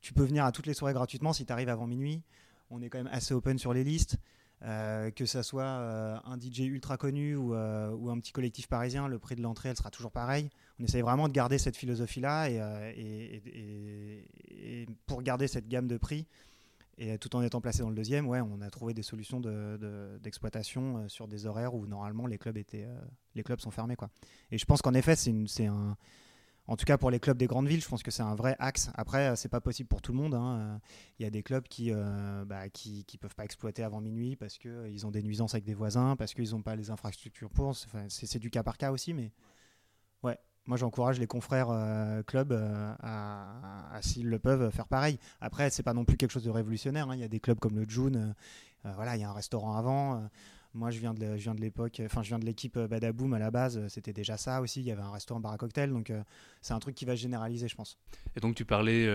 tu 0.00 0.12
peux 0.12 0.24
venir 0.24 0.44
à 0.44 0.50
toutes 0.50 0.66
les 0.66 0.74
soirées 0.74 0.92
gratuitement 0.92 1.32
si 1.32 1.46
tu 1.46 1.52
arrives 1.52 1.68
avant 1.68 1.86
minuit. 1.86 2.20
On 2.70 2.82
est 2.82 2.88
quand 2.88 2.98
même 2.98 3.10
assez 3.12 3.34
open 3.34 3.58
sur 3.58 3.72
les 3.72 3.84
listes. 3.84 4.16
que 4.60 5.24
ça 5.24 5.42
soit 5.42 5.64
un 5.64 6.38
DJ 6.38 6.60
ultra 6.60 6.96
connu 6.96 7.34
ou, 7.34 7.54
un 7.54 8.18
petit 8.20 8.32
collectif 8.32 8.68
parisien, 8.68 9.08
le 9.08 9.18
prix 9.18 9.34
de 9.34 9.42
l'entrée, 9.42 9.70
elle 9.70 9.76
sera 9.76 9.90
toujours 9.90 10.12
pareil. 10.12 10.50
On 10.78 10.84
essaye 10.84 11.02
vraiment 11.02 11.26
de 11.26 11.32
garder 11.32 11.58
cette 11.58 11.76
philosophie-là 11.76 12.50
et, 12.50 13.42
pour 15.06 15.22
garder 15.22 15.48
cette 15.48 15.66
gamme 15.66 15.88
de 15.88 15.96
prix, 15.96 16.26
et 16.98 17.18
tout 17.18 17.34
en 17.36 17.42
étant 17.42 17.60
placé 17.60 17.80
dans 17.80 17.88
le 17.88 17.94
deuxième, 17.94 18.26
ouais, 18.26 18.40
on 18.40 18.60
a 18.60 18.70
trouvé 18.70 18.92
des 18.92 19.02
solutions 19.02 19.40
d'exploitation 20.20 21.02
de, 21.04 21.08
sur 21.08 21.28
des 21.28 21.46
horaires 21.46 21.74
où 21.74 21.86
normalement 21.86 22.26
les 22.26 22.38
clubs 22.38 22.56
étaient, 22.56 22.86
les 23.34 23.42
clubs 23.42 23.60
sont 23.60 23.70
fermés. 23.70 23.96
Quoi. 23.96 24.10
Et 24.50 24.58
je 24.58 24.64
pense 24.64 24.82
qu'en 24.82 24.94
effet, 24.94 25.16
c'est 25.16 25.66
un. 25.66 25.96
En 26.68 26.76
tout 26.76 26.84
cas, 26.84 26.98
pour 26.98 27.10
les 27.10 27.18
clubs 27.18 27.38
des 27.38 27.46
grandes 27.46 27.66
villes, 27.66 27.82
je 27.82 27.88
pense 27.88 28.02
que 28.02 28.10
c'est 28.10 28.22
un 28.22 28.34
vrai 28.34 28.54
axe. 28.58 28.90
Après, 28.94 29.34
c'est 29.36 29.48
pas 29.48 29.62
possible 29.62 29.88
pour 29.88 30.02
tout 30.02 30.12
le 30.12 30.18
monde. 30.18 30.34
Hein. 30.34 30.80
Il 31.18 31.22
y 31.22 31.26
a 31.26 31.30
des 31.30 31.42
clubs 31.42 31.66
qui, 31.66 31.90
euh, 31.90 32.44
bah, 32.44 32.68
qui, 32.68 33.06
qui, 33.06 33.16
peuvent 33.16 33.34
pas 33.34 33.46
exploiter 33.46 33.82
avant 33.82 34.02
minuit 34.02 34.36
parce 34.36 34.58
qu'ils 34.58 34.70
euh, 34.70 35.06
ont 35.06 35.10
des 35.10 35.22
nuisances 35.22 35.54
avec 35.54 35.64
des 35.64 35.72
voisins, 35.72 36.14
parce 36.14 36.34
qu'ils 36.34 36.50
n'ont 36.50 36.60
pas 36.60 36.76
les 36.76 36.90
infrastructures 36.90 37.48
pour. 37.48 37.74
c'est 38.08 38.38
du 38.38 38.50
cas 38.50 38.62
par 38.62 38.76
cas 38.76 38.92
aussi, 38.92 39.14
mais 39.14 39.32
ouais. 40.22 40.38
Moi, 40.68 40.76
j'encourage 40.76 41.18
les 41.18 41.26
confrères 41.26 41.70
euh, 41.70 42.22
clubs 42.22 42.52
à, 43.02 43.98
s'ils 44.02 44.28
le 44.28 44.38
peuvent, 44.38 44.70
faire 44.70 44.86
pareil. 44.86 45.18
Après, 45.40 45.70
c'est 45.70 45.82
pas 45.82 45.94
non 45.94 46.04
plus 46.04 46.16
quelque 46.16 46.30
chose 46.30 46.44
de 46.44 46.50
révolutionnaire. 46.50 47.10
Hein. 47.10 47.16
Il 47.16 47.20
y 47.20 47.24
a 47.24 47.28
des 47.28 47.40
clubs 47.40 47.58
comme 47.58 47.76
le 47.76 47.88
June. 47.88 48.34
voilà, 48.84 49.16
il 49.16 49.20
y 49.20 49.24
a 49.24 49.30
un 49.30 49.32
restaurant 49.32 49.76
avant. 49.76 50.28
Moi, 50.78 50.92
je 50.92 51.00
viens 51.00 51.12
de, 51.12 51.36
je 51.36 51.42
viens 51.42 51.56
de 51.56 51.60
l'époque, 51.60 52.00
enfin, 52.04 52.22
je 52.22 52.28
viens 52.28 52.38
de 52.38 52.44
l'équipe 52.44 52.76
euh, 52.76 52.86
Badaboom 52.86 53.34
à 53.34 53.40
la 53.40 53.50
base. 53.50 53.78
Euh, 53.78 53.88
c'était 53.88 54.12
déjà 54.12 54.36
ça 54.36 54.60
aussi. 54.60 54.78
Il 54.78 54.86
y 54.86 54.92
avait 54.92 55.02
un 55.02 55.10
restaurant 55.10 55.40
bar 55.40 55.52
à 55.52 55.58
cocktail, 55.58 55.90
donc 55.90 56.10
euh, 56.10 56.22
c'est 56.62 56.72
un 56.72 56.78
truc 56.78 56.94
qui 56.94 57.04
va 57.04 57.16
se 57.16 57.22
généraliser, 57.22 57.66
je 57.66 57.74
pense. 57.74 57.98
Et 58.36 58.40
donc, 58.40 58.54
tu 58.54 58.64
parlais 58.64 59.06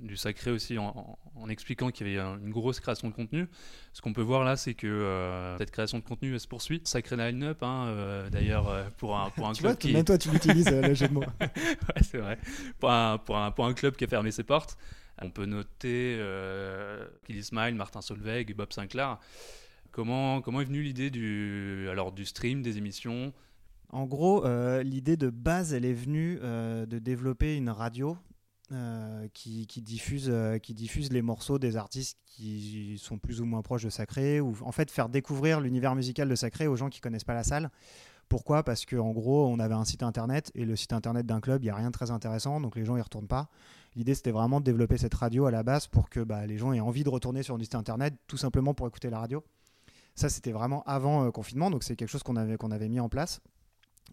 du 0.00 0.16
sacré 0.18 0.50
aussi 0.50 0.76
en, 0.76 1.18
expliquant 1.48 1.90
qu'il 1.90 2.08
y 2.08 2.18
avait 2.18 2.38
une 2.42 2.50
grosse 2.50 2.78
création 2.78 3.08
de 3.08 3.14
contenu. 3.14 3.48
Ce 3.94 4.02
qu'on 4.02 4.12
peut 4.12 4.22
voir 4.22 4.44
là, 4.44 4.56
c'est 4.56 4.74
que 4.74 5.54
cette 5.58 5.70
création 5.70 5.98
de 5.98 6.04
contenu 6.04 6.34
elle 6.34 6.40
se 6.40 6.46
poursuit. 6.46 6.82
Sacré 6.84 7.16
line-up, 7.16 7.62
hein, 7.62 8.26
d'ailleurs, 8.30 8.90
pour 8.98 9.16
un, 9.16 9.30
pour 9.30 9.48
un 9.48 9.54
club 9.54 9.78
qui. 9.78 9.92
Même 9.94 10.04
toi, 10.04 10.18
tu 10.18 10.30
l'utilises, 10.30 10.70
le 10.70 10.92
jeu 10.92 11.08
de 11.08 11.14
mots. 11.14 11.24
ouais, 11.40 12.02
c'est 12.02 12.18
vrai. 12.18 12.38
Pour 12.78 12.90
un, 12.90 13.16
pour, 13.16 13.38
un, 13.38 13.50
pour 13.50 13.64
un 13.64 13.72
club 13.72 13.96
qui 13.96 14.04
a 14.04 14.08
fermé 14.08 14.30
ses 14.30 14.44
portes. 14.44 14.76
On 15.22 15.30
peut 15.30 15.46
noter 15.46 16.16
euh, 16.18 17.06
Killy 17.26 17.44
Smile, 17.44 17.74
Martin 17.74 18.00
Solveig, 18.00 18.54
Bob 18.54 18.72
Sinclair. 18.72 19.18
Comment, 19.94 20.42
est 20.60 20.64
venue 20.64 20.82
l'idée 20.82 21.08
du, 21.08 21.86
du 22.16 22.24
stream, 22.24 22.62
des 22.62 22.78
émissions? 22.78 23.32
En 23.90 24.06
gros, 24.06 24.44
euh, 24.44 24.82
l'idée 24.82 25.16
de 25.16 25.30
base, 25.30 25.72
elle 25.72 25.84
est 25.84 25.92
venue 25.92 26.40
euh, 26.42 26.84
de 26.84 26.98
développer 26.98 27.56
une 27.56 27.70
radio 27.70 28.16
euh, 28.72 29.28
qui, 29.34 29.66
diffuse, 29.82 30.32
qui 30.64 30.74
diffuse 30.74 31.12
les 31.12 31.22
morceaux 31.22 31.60
des 31.60 31.76
artistes 31.76 32.18
qui 32.26 32.98
sont 33.00 33.18
plus 33.18 33.40
ou 33.40 33.44
moins 33.44 33.62
proches 33.62 33.84
de 33.84 33.88
Sacré, 33.88 34.40
ou 34.40 34.56
en 34.62 34.72
fait 34.72 34.90
faire 34.90 35.08
découvrir 35.08 35.60
l'univers 35.60 35.94
musical 35.94 36.28
de 36.28 36.34
Sacré 36.34 36.66
aux 36.66 36.74
gens 36.74 36.88
qui 36.88 37.00
connaissent 37.00 37.22
pas 37.22 37.34
la 37.34 37.44
salle. 37.44 37.70
Pourquoi? 38.28 38.64
Parce 38.64 38.86
qu'en 38.86 39.12
gros, 39.12 39.46
on 39.46 39.60
avait 39.60 39.74
un 39.74 39.84
site 39.84 40.02
internet 40.02 40.50
et 40.56 40.64
le 40.64 40.74
site 40.74 40.92
internet 40.92 41.24
d'un 41.24 41.40
club, 41.40 41.62
il 41.62 41.66
n'y 41.66 41.70
a 41.70 41.76
rien 41.76 41.90
de 41.90 41.92
très 41.92 42.10
intéressant, 42.10 42.60
donc 42.60 42.74
les 42.74 42.84
gens 42.84 42.96
y 42.96 43.00
retournent 43.00 43.28
pas. 43.28 43.48
L'idée, 43.94 44.16
c'était 44.16 44.32
vraiment 44.32 44.58
de 44.58 44.64
développer 44.64 44.98
cette 44.98 45.14
radio 45.14 45.46
à 45.46 45.52
la 45.52 45.62
base 45.62 45.86
pour 45.86 46.10
que 46.10 46.18
bah, 46.18 46.46
les 46.46 46.58
gens 46.58 46.72
aient 46.72 46.80
envie 46.80 47.04
de 47.04 47.10
retourner 47.10 47.44
sur 47.44 47.54
un 47.54 47.60
site 47.60 47.76
internet, 47.76 48.14
tout 48.26 48.38
simplement 48.38 48.74
pour 48.74 48.88
écouter 48.88 49.08
la 49.08 49.20
radio. 49.20 49.44
Ça, 50.14 50.28
c'était 50.28 50.52
vraiment 50.52 50.82
avant 50.84 51.24
euh, 51.24 51.30
confinement, 51.30 51.70
donc 51.70 51.82
c'est 51.82 51.96
quelque 51.96 52.08
chose 52.08 52.22
qu'on 52.22 52.36
avait, 52.36 52.56
qu'on 52.56 52.70
avait 52.70 52.88
mis 52.88 53.00
en 53.00 53.08
place. 53.08 53.40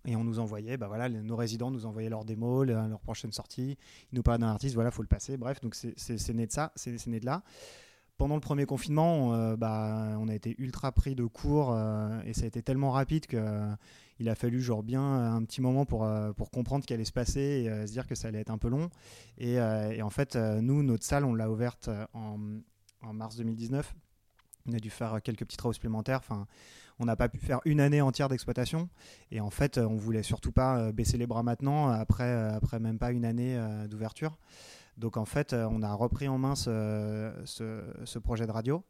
Et 0.05 0.15
on 0.15 0.23
nous 0.23 0.39
envoyait, 0.39 0.77
bah 0.77 0.87
voilà, 0.87 1.09
nos 1.09 1.35
résidents 1.35 1.69
nous 1.69 1.85
envoyaient 1.85 2.09
leurs 2.09 2.25
démos, 2.25 2.65
leurs 2.65 3.01
prochaines 3.01 3.33
sorties. 3.33 3.77
Ils 4.11 4.15
nous 4.15 4.23
parlaient 4.23 4.39
d'un 4.39 4.47
artiste, 4.47 4.73
voilà, 4.73 4.89
faut 4.89 5.03
le 5.03 5.07
passer. 5.07 5.37
Bref, 5.37 5.59
donc 5.61 5.75
c'est 5.75 6.33
né 6.33 6.47
de 6.47 6.51
ça, 6.51 6.71
c'est 6.75 7.05
né 7.07 7.19
de 7.19 7.25
là. 7.25 7.43
Pendant 8.17 8.35
le 8.35 8.41
premier 8.41 8.65
confinement, 8.65 9.27
on, 9.27 9.33
euh, 9.33 9.55
bah, 9.57 10.15
on 10.19 10.27
a 10.27 10.33
été 10.33 10.55
ultra 10.57 10.91
pris 10.91 11.13
de 11.13 11.25
cours 11.25 11.71
euh, 11.71 12.19
et 12.25 12.33
ça 12.33 12.45
a 12.45 12.47
été 12.47 12.63
tellement 12.63 12.91
rapide 12.91 13.27
que 13.27 13.67
il 14.19 14.29
a 14.29 14.35
fallu 14.35 14.61
genre 14.61 14.83
bien 14.83 15.01
un 15.01 15.43
petit 15.43 15.61
moment 15.61 15.85
pour, 15.85 16.07
pour 16.37 16.51
comprendre 16.51 16.83
ce 16.83 16.87
qui 16.87 16.93
allait 16.93 17.05
se 17.05 17.11
passer 17.11 17.67
et 17.67 17.87
se 17.87 17.91
dire 17.91 18.05
que 18.05 18.13
ça 18.13 18.27
allait 18.27 18.41
être 18.41 18.51
un 18.51 18.59
peu 18.59 18.69
long. 18.69 18.89
Et, 19.39 19.53
et 19.55 20.01
en 20.03 20.11
fait, 20.11 20.35
nous, 20.35 20.83
notre 20.83 21.03
salle, 21.03 21.25
on 21.25 21.33
l'a 21.33 21.49
ouverte 21.49 21.89
en, 22.13 22.37
en 23.01 23.13
mars 23.13 23.35
2019 23.37 23.95
on 24.67 24.73
a 24.73 24.79
dû 24.79 24.89
faire 24.89 25.21
quelques 25.21 25.45
petits 25.45 25.57
travaux 25.57 25.73
supplémentaires. 25.73 26.21
On 27.01 27.05
n'a 27.05 27.15
pas 27.15 27.29
pu 27.29 27.39
faire 27.39 27.61
une 27.65 27.79
année 27.79 27.99
entière 27.99 28.29
d'exploitation. 28.29 28.87
Et 29.31 29.41
en 29.41 29.49
fait, 29.49 29.79
on 29.79 29.95
voulait 29.95 30.21
surtout 30.21 30.51
pas 30.51 30.77
euh, 30.77 30.91
baisser 30.91 31.17
les 31.17 31.25
bras 31.25 31.41
maintenant, 31.41 31.87
après, 31.87 32.25
euh, 32.25 32.55
après 32.55 32.79
même 32.79 32.99
pas 32.99 33.11
une 33.11 33.25
année 33.25 33.57
euh, 33.57 33.87
d'ouverture. 33.87 34.37
Donc 34.97 35.17
en 35.17 35.25
fait, 35.25 35.53
on 35.53 35.81
a 35.81 35.91
repris 35.93 36.27
en 36.27 36.37
main 36.37 36.53
ce, 36.55 38.19
projet 38.19 38.45
de 38.45 38.51
radio. 38.51 38.83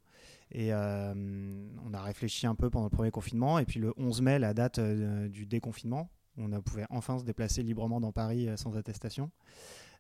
Et 0.53 0.73
on 0.73 1.93
a 1.93 2.01
réfléchi 2.01 2.45
un 2.47 2.55
peu 2.55 2.69
pendant 2.69 2.87
le 2.87 2.89
premier 2.89 3.11
confinement. 3.11 3.59
Et 3.59 3.65
puis 3.65 3.79
le 3.79 3.93
11 3.95 4.21
mai, 4.21 4.39
la 4.39 4.53
date 4.53 4.81
du 4.81 5.45
déconfinement, 5.45 6.09
on 6.37 6.49
pouvait 6.61 6.85
enfin 6.89 7.17
se 7.17 7.23
déplacer 7.23 7.63
librement 7.63 8.01
dans 8.01 8.11
Paris 8.11 8.49
sans 8.57 8.75
attestation. 8.75 9.31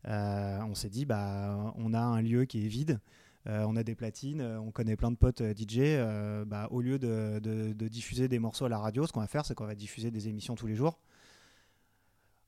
on 0.03 0.75
s'est 0.75 0.89
dit, 0.89 1.05
bah, 1.05 1.71
on 1.77 1.93
a 1.93 2.01
un 2.01 2.21
lieu 2.21 2.43
qui 2.43 2.65
est 2.65 2.67
vide. 2.67 2.99
Euh, 3.47 3.65
on 3.67 3.75
a 3.75 3.83
des 3.83 3.95
platines, 3.95 4.41
euh, 4.41 4.59
on 4.59 4.71
connaît 4.71 4.95
plein 4.95 5.11
de 5.11 5.15
potes 5.15 5.41
euh, 5.41 5.53
DJ. 5.53 5.99
Bah, 6.47 6.67
au 6.71 6.81
lieu 6.81 6.99
de, 6.99 7.87
diffuser 7.87 8.27
des 8.27 8.39
morceaux 8.39 8.65
à 8.65 8.69
la 8.69 8.77
radio, 8.77 9.07
ce 9.07 9.11
qu'on 9.11 9.19
va 9.19 9.27
faire, 9.27 9.45
c'est 9.45 9.55
qu'on 9.55 9.65
va 9.65 9.75
diffuser 9.75 10.11
des 10.11 10.27
émissions 10.27 10.55
tous 10.55 10.67
les 10.67 10.75
jours. 10.75 10.99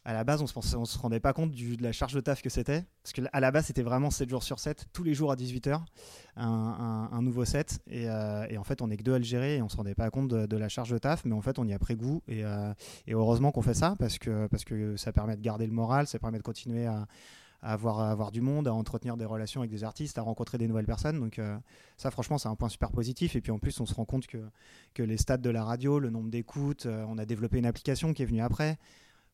À 0.05 0.11
la 0.11 0.25
base, 0.25 0.41
on 0.41 0.45
on 0.77 0.85
se 0.85 0.97
rendait 0.97 1.21
pas 1.21 1.31
compte 1.31 1.51
de 1.51 1.81
la 1.81 1.93
charge 1.93 2.13
de 2.13 2.19
taf 2.19 2.41
que 2.41 2.49
c'était. 2.49 2.83
Parce 3.03 3.13
qu'à 3.13 3.39
la 3.39 3.51
base, 3.51 3.67
c'était 3.67 3.83
vraiment 3.83 4.11
7 4.11 4.29
jours 4.29 4.43
sur 4.43 4.59
7, 4.59 4.87
tous 4.91 5.03
les 5.03 5.13
jours 5.13 5.31
à 5.31 5.35
18h, 5.37 5.79
un, 6.35 7.21
nouveau 7.21 7.45
set. 7.45 7.79
Et, 7.87 8.09
en 8.09 8.63
fait, 8.65 8.81
on 8.81 8.89
est 8.89 8.97
que 8.97 9.03
deux 9.03 9.13
à 9.13 9.17
le 9.17 9.23
gérer 9.23 9.55
et 9.55 9.61
on 9.61 9.69
se 9.69 9.77
rendait 9.77 9.95
pas 9.95 10.09
compte 10.09 10.27
de, 10.27 10.57
la 10.57 10.67
charge 10.67 10.89
de 10.89 10.97
taf. 10.97 11.23
Mais 11.23 11.33
en 11.33 11.41
fait, 11.41 11.57
on 11.57 11.65
y 11.65 11.73
a 11.73 11.79
pris 11.79 11.95
goût. 11.95 12.21
Et, 12.27 12.43
heureusement 13.07 13.53
qu'on 13.53 13.61
fait 13.61 13.73
ça 13.73 13.95
parce 13.97 14.17
que 14.19 14.97
ça 14.97 15.13
permet 15.13 15.37
de 15.37 15.41
garder 15.41 15.65
le 15.65 15.73
moral, 15.73 16.05
ça 16.05 16.19
permet 16.19 16.37
de 16.37 16.43
continuer 16.43 16.85
à, 16.85 17.07
avoir, 17.63 17.99
avoir 17.99 18.31
du 18.31 18.41
monde, 18.41 18.67
à 18.67 18.73
entretenir 18.73 19.17
des 19.17 19.25
relations 19.25 19.61
avec 19.61 19.71
des 19.71 19.83
artistes, 19.83 20.17
à 20.17 20.21
rencontrer 20.21 20.57
des 20.57 20.67
nouvelles 20.67 20.85
personnes. 20.85 21.19
Donc 21.19 21.39
ça, 21.97 22.11
franchement, 22.11 22.37
c'est 22.37 22.49
un 22.49 22.55
point 22.55 22.69
super 22.69 22.91
positif. 22.91 23.35
Et 23.35 23.41
puis 23.41 23.51
en 23.51 23.59
plus, 23.59 23.79
on 23.79 23.85
se 23.85 23.93
rend 23.93 24.05
compte 24.05 24.27
que, 24.27 25.03
les 25.03 25.17
stats 25.17 25.37
de 25.37 25.49
la 25.49 25.63
radio, 25.63 25.99
le 25.99 26.09
nombre 26.09 26.29
d'écoutes, 26.29 26.85
on 26.85 27.17
a 27.17 27.25
développé 27.25 27.57
une 27.57 27.65
application 27.65 28.13
qui 28.13 28.21
est 28.21 28.25
venue 28.25 28.41
après 28.41 28.77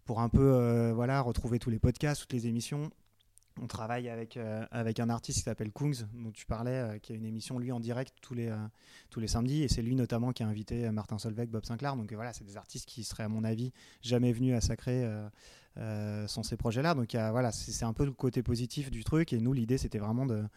pour 0.06 0.22
un 0.22 0.30
peu 0.30 0.92
voilà, 0.94 1.22
retrouver 1.22 1.60
tous 1.60 1.70
les 1.70 1.80
podcasts, 1.80 2.22
toutes 2.22 2.34
les 2.34 2.48
émissions 2.48 2.92
on 3.62 3.68
travaille 3.68 4.10
avec, 4.10 4.38
euh, 4.38 4.66
avec 4.72 5.00
un 5.00 5.10
artiste 5.10 5.40
qui 5.40 5.44
s'appelle 5.44 5.72
Kungs, 5.72 6.06
dont 6.14 6.32
tu 6.32 6.46
parlais, 6.46 6.72
euh, 6.72 6.98
qui 6.98 7.14
a 7.14 7.16
une 7.16 7.26
émission 7.26 7.60
lui 7.60 7.72
en 7.72 7.80
direct 7.80 8.14
tous 8.22 8.34
les, 8.34 8.48
euh, 8.48 8.58
tous 9.10 9.20
les 9.20 9.28
samedis. 9.28 9.64
Et 9.64 9.68
c'est 9.68 9.82
lui 9.82 9.96
notamment 9.96 10.32
qui 10.32 10.44
a 10.44 10.48
invité 10.48 10.90
Martin 10.92 11.18
Solveig, 11.18 11.48
Bob 11.48 11.66
Sinclair. 11.66 11.96
Donc 11.96 12.12
voilà, 12.14 12.34
c'est 12.34 12.44
des 12.44 12.58
artistes 12.58 12.88
qui 12.88 13.04
seraient, 13.04 13.24
à 13.24 13.30
mon 13.30 13.44
avis, 13.44 13.72
jamais 14.02 14.32
venus 14.32 14.56
à 14.56 14.62
Sacré 14.62 15.08
sans 16.28 16.44
ces 16.44 16.58
projets-là. 16.58 16.94
Donc 16.94 17.16
voilà, 17.16 17.52
c'est 17.52 17.86
un 17.86 17.94
peu 17.94 18.06
le 18.06 18.12
côté 18.12 18.44
positif 18.44 18.92
du 18.92 19.04
truc. 19.04 19.34
Et 19.34 19.40
nous, 19.40 19.54
l'idée, 19.54 19.78
c'était 19.78 20.00
vraiment 20.00 20.26
de 20.26 20.36
ne 20.36 20.48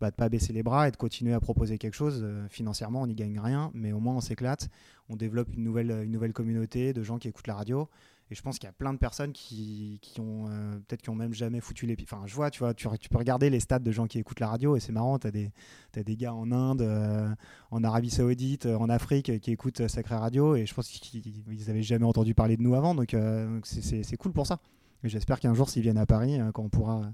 bah, 0.00 0.12
pas 0.12 0.28
baisser 0.28 0.52
les 0.52 0.62
bras 0.62 0.88
et 0.88 0.90
de 0.90 0.96
continuer 0.96 1.32
à 1.32 1.40
proposer 1.40 1.78
quelque 1.78 1.94
chose. 1.94 2.24
financièrement, 2.48 3.02
on 3.02 3.06
n'y 3.06 3.14
gagne 3.14 3.38
rien, 3.40 3.70
mais 3.74 3.92
au 3.92 4.00
moins 4.00 4.14
on 4.14 4.20
s'éclate. 4.20 4.68
On 5.08 5.16
développe 5.16 5.52
une 5.54 5.64
nouvelle 5.64 6.32
communauté 6.32 6.92
de 6.92 7.02
gens 7.02 7.18
qui 7.18 7.28
écoutent 7.28 7.46
la 7.48 7.54
radio. 7.54 7.88
Et 8.30 8.34
je 8.34 8.42
pense 8.42 8.58
qu'il 8.58 8.66
y 8.66 8.70
a 8.70 8.72
plein 8.72 8.92
de 8.92 8.98
personnes 8.98 9.32
qui, 9.32 9.98
qui 10.02 10.20
ont 10.20 10.46
euh, 10.48 10.72
peut-être 10.86 11.00
qui 11.00 11.08
ont 11.08 11.14
même 11.14 11.32
jamais 11.32 11.60
foutu 11.60 11.86
les 11.86 11.96
pieds. 11.96 12.06
Enfin, 12.10 12.26
je 12.26 12.34
vois, 12.34 12.50
tu 12.50 12.58
vois, 12.58 12.74
tu, 12.74 12.86
peux 13.08 13.16
regarder 13.16 13.48
les 13.48 13.60
stats 13.60 13.78
de 13.78 13.90
gens 13.90 14.06
qui 14.06 14.18
écoutent 14.18 14.40
la 14.40 14.48
radio 14.48 14.76
et 14.76 14.80
c'est 14.80 14.92
marrant. 14.92 15.18
Tu 15.18 15.26
as 15.26 15.30
des, 15.30 15.50
as 15.96 16.02
des 16.02 16.16
gars 16.16 16.34
en 16.34 16.52
Inde, 16.52 16.82
euh, 16.82 17.28
en 17.70 17.82
Arabie 17.84 18.10
Saoudite, 18.10 18.66
euh, 18.66 18.76
en 18.76 18.90
Afrique 18.90 19.40
qui 19.40 19.50
écoutent 19.50 19.88
Sacré 19.88 20.16
Radio 20.16 20.56
et 20.56 20.66
je 20.66 20.74
pense 20.74 20.88
qu'ils 20.88 21.42
n'avaient 21.66 21.82
jamais 21.82 22.04
entendu 22.04 22.34
parler 22.34 22.58
de 22.58 22.62
nous 22.62 22.74
avant. 22.74 22.94
Donc, 22.94 23.16
c'est 23.64 24.16
cool 24.18 24.32
pour 24.32 24.46
ça. 24.46 24.60
Et 25.04 25.08
j'espère 25.08 25.40
qu'un 25.40 25.54
jour, 25.54 25.70
s'ils 25.70 25.82
viennent 25.82 25.96
à 25.96 26.06
Paris, 26.06 26.38
quand 26.52 26.64
on 26.64 26.68
pourra 26.68 27.10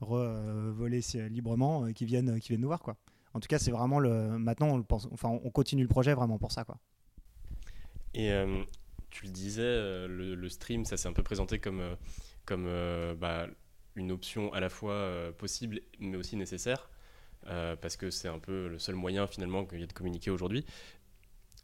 voler 0.00 1.00
librement, 1.30 1.92
qu'ils 1.92 2.08
viennent, 2.08 2.40
qu'ils 2.40 2.48
viennent 2.48 2.62
nous 2.62 2.68
voir. 2.68 2.82
Quoi. 2.82 2.96
En 3.34 3.40
tout 3.40 3.48
cas, 3.48 3.58
c'est 3.58 3.70
vraiment 3.70 4.00
le. 4.00 4.36
Maintenant, 4.38 4.68
on, 4.68 4.82
pense, 4.82 5.06
enfin, 5.12 5.28
on 5.28 5.50
continue 5.50 5.82
le 5.82 5.88
projet 5.88 6.14
vraiment 6.14 6.38
pour 6.38 6.50
ça. 6.50 6.64
Quoi. 6.64 6.78
Et 8.14 8.32
tu 9.16 9.24
le 9.24 9.32
disais, 9.32 9.62
euh, 9.62 10.06
le, 10.08 10.48
stream, 10.50 10.84
ça 10.84 10.98
s'est 10.98 11.08
un 11.08 11.14
peu 11.14 11.22
présenté 11.22 11.58
comme, 11.58 11.80
euh, 11.80 11.94
comme 12.44 12.66
euh, 12.66 13.14
bah, 13.14 13.46
une 13.94 14.12
option 14.12 14.52
à 14.52 14.60
la 14.60 14.68
fois 14.68 15.10
possible 15.38 15.80
mais 16.00 16.18
aussi 16.18 16.36
nécessaire, 16.36 16.90
parce 17.80 17.96
que 17.96 18.10
c'est 18.10 18.28
un 18.28 18.38
peu 18.38 18.68
le 18.68 18.78
seul 18.78 18.94
moyen 18.94 19.26
finalement 19.26 19.64
qu'il 19.64 19.80
y 19.80 19.82
a 19.82 19.86
de 19.86 19.92
communiquer 19.94 20.30
aujourd'hui. 20.30 20.66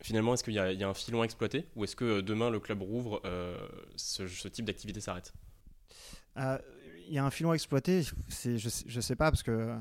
Finalement, 0.01 0.33
est-ce 0.33 0.43
qu'il 0.43 0.55
y, 0.55 0.59
a 0.59 0.89
un 0.89 0.95
filon 0.95 1.21
à 1.21 1.25
exploiter 1.27 1.69
ou 1.77 1.85
est-ce 1.85 1.95
que 1.95 2.23
demain 2.23 2.49
le 2.49 2.59
club 2.59 2.81
rouvre, 2.81 3.21
ce, 3.97 4.49
type 4.49 4.65
d'activité 4.65 5.01
s'arrête? 5.03 5.35
Il 6.37 7.13
y 7.13 7.19
a 7.19 7.25
un 7.25 7.31
filon 7.31 7.51
à 7.51 7.55
exploiter, 7.55 8.03
je, 8.03 8.97
ne 8.97 9.01
sais 9.03 9.17
pas, 9.17 9.31
parce 9.31 9.43
que 9.43 9.77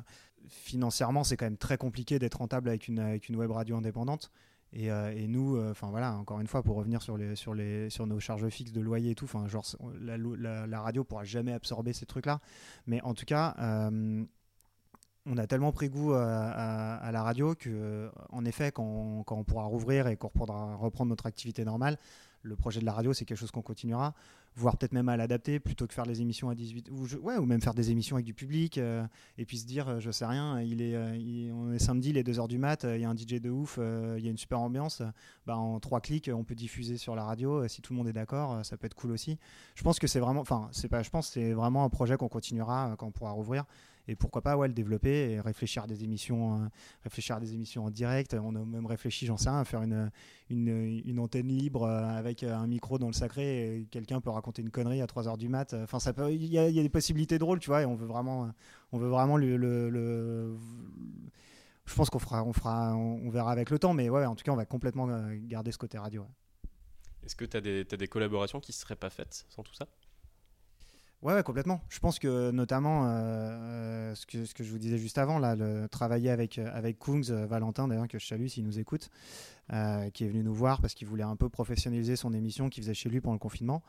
financièrement, 0.50 1.24
c'est 1.24 1.38
quand 1.38 1.46
même 1.46 1.58
très 1.58 1.78
compliqué 1.78 2.20
d'être 2.20 2.40
rentable 2.40 2.68
avec 2.68 2.90
une, 2.90 3.00
avec 3.00 3.30
une 3.30 3.38
web 3.38 3.52
radio 3.52 3.78
indépendante. 3.78 4.30
Euh, 4.78 5.12
et, 5.16 5.28
nous, 5.28 5.58
euh, 5.58 5.72
enfin 5.72 5.90
voilà, 5.90 6.16
encore 6.16 6.40
une 6.40 6.48
fois, 6.48 6.64
pour 6.64 6.78
revenir 6.78 7.02
sur, 7.02 7.18
les, 7.18 7.36
sur, 7.36 7.54
les, 7.54 7.90
sur 7.90 8.08
nos 8.08 8.20
charges 8.20 8.48
fixes 8.50 8.72
de 8.72 8.82
loyer 8.82 9.12
et 9.12 9.16
tout, 9.16 9.26
enfin 9.26 9.48
genre 9.48 9.66
la, 10.00 10.18
la, 10.18 10.68
la, 10.68 10.82
radio 10.82 11.04
pourra 11.04 11.24
jamais 11.24 11.54
absorber 11.54 11.94
ces 11.94 12.06
trucs-là. 12.06 12.40
Mais 12.88 13.02
en 13.02 13.14
tout 13.14 13.26
cas, 13.26 13.56
euh, 13.60 14.24
on 15.26 15.38
a 15.38 15.48
tellement 15.48 15.72
pris 15.72 15.90
goût 15.90 16.14
à, 16.14 17.10
la 17.12 17.24
radio 17.24 17.56
que, 17.56 18.10
en 18.30 18.44
effet, 18.46 18.72
quand, 18.72 19.24
on 19.28 19.44
pourra 19.44 19.66
rouvrir 19.66 20.08
et 20.08 20.18
qu'on 20.18 20.28
reprendra 20.28 20.76
reprendre 20.76 21.10
notre 21.10 21.26
activité 21.26 21.64
normale, 21.64 21.98
le 22.44 22.56
projet 22.56 22.80
de 22.80 22.86
la 22.86 22.94
radio, 22.94 23.14
c'est 23.14 23.26
quelque 23.26 23.38
chose 23.38 23.52
qu'on 23.52 23.62
continuera, 23.62 24.14
voire 24.56 24.78
peut-être 24.78 24.92
même 24.92 25.10
à 25.10 25.18
l'adapter 25.18 25.60
plutôt 25.60 25.88
que 25.88 25.94
faire 25.94 26.06
les 26.06 26.22
émissions 26.22 26.50
à 26.50 26.56
18 26.56 26.90
ou, 26.92 27.06
ou 27.24 27.46
même 27.46 27.62
faire 27.62 27.74
des 27.74 27.92
émissions 27.92 28.16
avec 28.16 28.26
du 28.26 28.34
public 28.34 28.78
euh, 28.78 29.06
et 29.38 29.46
puis 29.46 29.58
se 29.58 29.66
dire, 29.66 29.88
euh, 29.88 30.00
je 30.00 30.12
sais 30.12 30.26
rien, 30.26 30.60
il 30.62 30.82
est, 30.82 30.96
euh, 30.96 31.54
on 31.54 31.72
est 31.72 31.80
samedi, 31.80 32.10
il 32.10 32.18
est 32.18 32.28
2h 32.28 32.48
du 32.48 32.58
mat, 32.58 32.84
il 32.84 33.00
y 33.00 33.06
a 33.06 33.10
un 33.10 33.16
DJ 33.16 33.40
de 33.42 33.50
ouf, 33.50 33.80
il 33.80 34.24
y 34.24 34.28
a 34.28 34.32
une 34.32 34.38
super 34.38 34.60
ambiance, 34.60 35.02
bah, 35.46 35.58
en 35.58 35.80
trois 35.80 36.02
clics, 36.02 36.30
on 36.34 36.44
peut 36.44 36.56
diffuser 36.56 36.98
sur 36.98 37.16
la 37.16 37.24
radio, 37.24 37.68
si 37.68 37.82
tout 37.82 37.94
le 37.94 37.98
monde 37.98 38.08
est 38.08 38.14
d'accord, 38.14 38.66
ça 38.66 38.78
peut 38.78 38.88
être 38.88 38.96
cool 38.96 39.12
aussi. 39.12 39.38
Je 39.76 39.84
pense 39.84 40.00
que 40.00 40.08
c'est 40.08 40.20
vraiment, 40.20 40.42
enfin, 40.42 40.70
c'est 40.72 40.90
pas, 40.90 41.04
je 41.04 41.10
pense 41.10 41.30
c'est 41.30 41.54
vraiment 41.54 41.84
un 41.84 41.90
projet 41.90 42.18
qu'on 42.18 42.30
continuera 42.30 42.96
quand 42.98 43.08
on 43.08 43.12
pourra 43.12 43.32
rouvrir 43.32 43.66
et 44.08 44.16
pourquoi 44.16 44.42
pas 44.42 44.58
ouais, 44.58 44.68
le 44.68 44.74
développer 44.74 45.32
et 45.32 45.40
réfléchir 45.40 45.84
à 45.84 45.88
des 45.88 46.04
émissions, 46.04 46.56
euh, 46.56 46.68
réfléchir 47.04 47.36
à 47.36 47.40
des 47.40 47.54
émissions 47.54 47.86
en 47.86 47.90
direct. 47.90 48.34
On 48.34 48.56
a 48.56 48.66
même 48.66 48.86
réfléchi, 48.86 49.26
j'en 49.26 49.38
sais 49.38 49.50
rien, 49.50 49.60
à 49.60 49.66
faire 49.66 49.82
une, 49.82 50.12
une, 50.50 51.20
antenne 51.20 51.48
libre 51.48 51.84
euh, 51.84 52.04
avec 52.18 52.44
un 52.44 52.68
micro 52.68 52.98
dans 52.98 53.08
le 53.08 53.14
sacré 53.14 53.78
et 53.78 53.86
quelqu'un 53.86 54.22
peut 54.22 54.30
raconter 54.30 54.62
une 54.62 54.72
connerie 54.72 55.02
à 55.02 55.06
3h 55.06 55.38
du 55.38 55.50
mat. 55.50 55.74
Enfin, 55.74 56.00
ça 56.00 56.14
peut, 56.14 56.32
il 56.32 56.46
y, 56.46 56.58
a 56.58 56.70
des 56.70 56.90
possibilités 56.90 57.38
drôles, 57.38 57.60
tu 57.60 57.70
vois, 57.70 57.82
et 57.82 57.86
on 57.86 57.96
veut 57.96 58.08
vraiment, 58.08 58.52
on 58.92 58.98
veut 58.98 59.10
vraiment 59.10 59.38
le, 59.38 59.58
je 61.92 61.96
pense 61.96 62.10
qu'on 62.10 62.20
fera, 62.20 62.44
on 62.44 62.54
fera, 62.54 62.96
on 62.96 63.30
verra 63.30 63.52
avec 63.52 63.70
le 63.70 63.78
temps, 63.80 63.94
mais 63.94 64.10
ouais, 64.10 64.26
en 64.26 64.36
tout 64.36 64.44
cas, 64.44 64.52
on 64.52 64.56
va 64.56 64.66
complètement 64.66 65.10
euh, 65.10 65.36
garder 65.42 65.72
ce 65.72 65.78
côté 65.78 65.98
radio. 65.98 66.26
Est-ce 67.24 67.36
que 67.36 67.46
tu 67.46 67.58
as, 67.58 67.60
as, 67.60 67.98
des 67.98 68.08
collaborations 68.08 68.60
qui 68.60 68.72
ne 68.72 68.76
seraient 68.76 68.96
pas 68.96 69.10
faites 69.10 69.46
sans 69.50 69.64
tout 69.64 69.74
ça? 69.74 69.88
Ouais, 71.22 71.44
complètement. 71.44 71.82
Je 71.90 72.00
pense 72.00 72.18
que 72.18 72.50
notamment 72.50 73.06
euh, 73.06 73.10
euh, 73.12 74.16
ce, 74.16 74.26
que, 74.26 74.64
je 74.64 74.72
vous 74.72 74.80
disais 74.80 74.98
juste 74.98 75.20
avant, 75.20 75.38
là, 75.38 75.56
le, 75.56 75.88
travailler 75.88 76.32
avec, 76.32 76.58
euh, 76.58 76.68
avec 76.74 76.98
Kungs, 76.98 77.32
Valentin 77.46 77.88
d'ailleurs, 77.88 78.08
que 78.08 78.18
je 78.18 78.26
salue 78.26 78.48
s'il 78.48 78.66
nous 78.66 78.80
écoute, 78.80 79.12
qui 79.70 80.26
est 80.26 80.28
venu 80.28 80.44
nous 80.44 80.54
voir 80.54 80.82
parce 80.82 80.96
qu'il 80.96 81.08
voulait 81.08 81.24
un 81.24 81.36
peu 81.36 81.48
professionnaliser 81.48 82.16
son 82.16 82.34
émission 82.34 82.70
qu'il 82.70 82.84
faisait 82.84 82.96
chez 82.96 83.08
lui 83.08 83.22
pendant 83.22 83.36
le 83.36 83.40
confinement 83.40 83.84